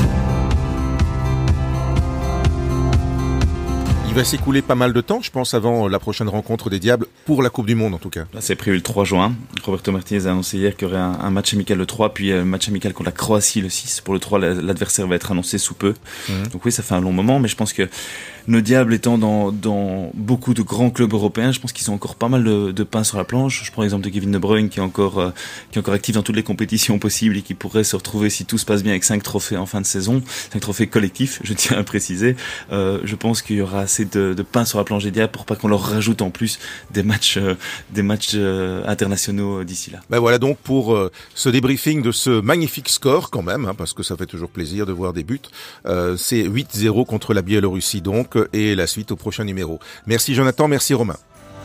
Il 4.15 4.19
va 4.19 4.25
s'écouler 4.25 4.63
pas 4.63 4.77
mal 4.77 4.93
de 4.93 5.01
temps, 5.01 5.21
je 5.23 5.33
pense, 5.33 5.55
avant 5.55 5.89
la 5.89 5.99
prochaine 5.99 6.29
rencontre 6.29 6.71
des 6.71 6.79
Diables, 6.79 7.09
pour 7.25 7.43
la 7.43 7.51
Coupe 7.51 7.67
du 7.67 7.75
Monde 7.75 7.95
en 7.95 7.99
tout 7.99 8.11
cas. 8.11 8.27
c'est 8.39 8.55
prévu 8.55 8.77
le 8.77 8.83
3 8.83 9.05
juin. 9.05 9.35
Roberto 9.65 9.91
Martinez 9.91 10.29
a 10.29 10.31
annoncé 10.31 10.57
hier 10.57 10.77
qu'il 10.77 10.87
y 10.87 10.91
aurait 10.93 11.01
un, 11.01 11.31
match 11.31 11.53
amical 11.53 11.77
le 11.77 11.85
3, 11.85 12.15
puis 12.15 12.31
un 12.31 12.45
match 12.45 12.69
amical 12.69 12.93
contre 12.93 13.09
la 13.09 13.13
Croatie 13.13 13.61
le 13.61 13.69
6. 13.69 14.03
Pour 14.03 14.15
le 14.15 14.21
3, 14.21 14.39
l'adversaire 14.39 15.09
va 15.09 15.17
être 15.17 15.33
annoncé 15.33 15.59
sous 15.59 15.75
peu. 15.75 15.95
Mhm. 16.29 16.47
Donc 16.53 16.65
oui, 16.65 16.71
ça 16.71 16.85
fait 16.85 16.95
un 16.95 17.01
long 17.01 17.11
moment, 17.11 17.41
mais 17.41 17.49
je 17.49 17.57
pense 17.57 17.73
que 17.73 17.89
nos 18.47 18.61
Diables 18.61 18.95
étant 18.95 19.19
dans, 19.19 19.51
dans 19.51 20.11
beaucoup 20.15 20.55
de 20.55 20.63
grands 20.63 20.91
clubs 20.91 21.13
européens, 21.13 21.51
je 21.51 21.61
pense 21.61 21.73
qu'ils 21.73 21.91
ont 21.91 21.95
encore 21.95 22.15
pas 22.15 22.29
mal 22.29 22.45
de, 22.45 22.73
de, 22.73 22.83
pain 22.85 23.03
sur 23.03 23.17
la 23.17 23.25
planche. 23.25 23.65
Je 23.65 23.73
prends 23.73 23.83
l'exemple 23.83 24.05
de 24.05 24.11
Kevin 24.11 24.31
De 24.31 24.39
Bruyne 24.39 24.69
qui 24.69 24.81
est 24.81 24.83
encore 24.83 25.19
euh, 25.19 25.31
qui 25.71 25.79
est 25.79 25.81
encore 25.81 25.95
actif 25.95 26.15
dans 26.15 26.23
toutes 26.23 26.37
les 26.37 26.43
compétitions 26.43 26.99
possibles 26.99 27.39
et 27.39 27.43
qui 27.43 27.55
pourrait 27.55 27.85
se 27.85 27.97
retrouver 27.97 28.31
si 28.31 28.45
tout 28.45 28.59
se 28.59 28.67
passe 28.67 28.83
bien 28.83 28.93
avec 28.93 29.05
cinq 29.05 29.23
trophées 29.23 29.57
en 29.57 29.67
fin 29.67 29.81
de 29.81 29.87
saison, 29.87 30.23
cinq 30.53 30.61
trophées 30.61 30.87
collectifs, 30.87 31.41
je 31.43 31.55
tiens 31.55 31.79
à 31.79 31.83
préciser. 31.83 32.37
Euh, 32.71 33.01
je 33.05 33.17
pense 33.17 33.43
qu'il 33.43 33.57
y 33.57 33.61
aura 33.63 33.81
assez 33.81 34.04
de, 34.05 34.35
de, 34.35 34.43
pain 34.43 34.65
sur 34.65 34.79
la 34.79 34.85
planche 34.85 35.05
des 35.05 35.11
Diables 35.11 35.33
pour 35.33 35.45
pas 35.45 35.57
qu'on 35.57 35.69
leur 35.69 35.83
rajoute 35.83 36.23
en 36.23 36.31
plus 36.31 36.59
des 36.91 37.03
matchs 37.03 37.37
euh, 37.37 37.55
des 37.91 38.03
matchs 38.03 38.33
euh, 38.35 38.83
internationaux 38.87 39.65
d'ici 39.65 39.91
là. 39.91 40.01
Ben 40.11 40.19
voilà 40.19 40.39
donc 40.39 40.59
pour 40.59 40.99
ce 41.35 41.49
débriefing 41.49 42.03
de 42.03 42.13
ce 42.13 42.41
magnifique 42.41 42.89
score 42.89 43.31
quand 43.31 43.43
même, 43.43 43.67
hein, 43.67 43.75
parce 43.77 43.93
que 43.93 44.03
ça 44.03 44.17
fait 44.17 44.27
toujours 44.27 44.51
plaisir 44.51 44.87
de 44.87 44.93
voir 44.93 45.13
des 45.13 45.25
buts. 45.25 45.41
C'est 46.17 46.43
8-0 46.45 47.07
contre 47.07 47.35
la 47.35 47.43
Biélorussie 47.43 48.01
donc 48.01 48.37
et 48.53 48.75
la 48.75 48.87
suite 48.87 49.13
au 49.13 49.17
prochain 49.17 49.45
numéro. 49.45 49.79
Merci 50.07 50.35
Jonathan, 50.35 50.69
merci 50.69 50.95
Romain. 50.95 51.17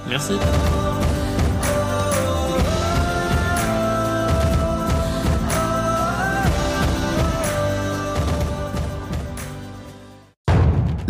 Merci. 0.08 0.34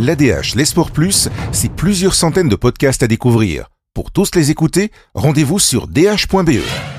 L'ADH, 0.01 0.55
les 0.55 0.63
Plus, 0.93 1.27
c'est 1.51 1.69
plusieurs 1.69 2.13
centaines 2.13 2.47
de 2.47 2.55
podcasts 2.55 3.03
à 3.03 3.07
découvrir. 3.07 3.69
Pour 3.93 4.11
tous 4.11 4.33
les 4.33 4.49
écouter, 4.49 4.91
rendez-vous 5.13 5.59
sur 5.59 5.87
dh.be. 5.87 6.98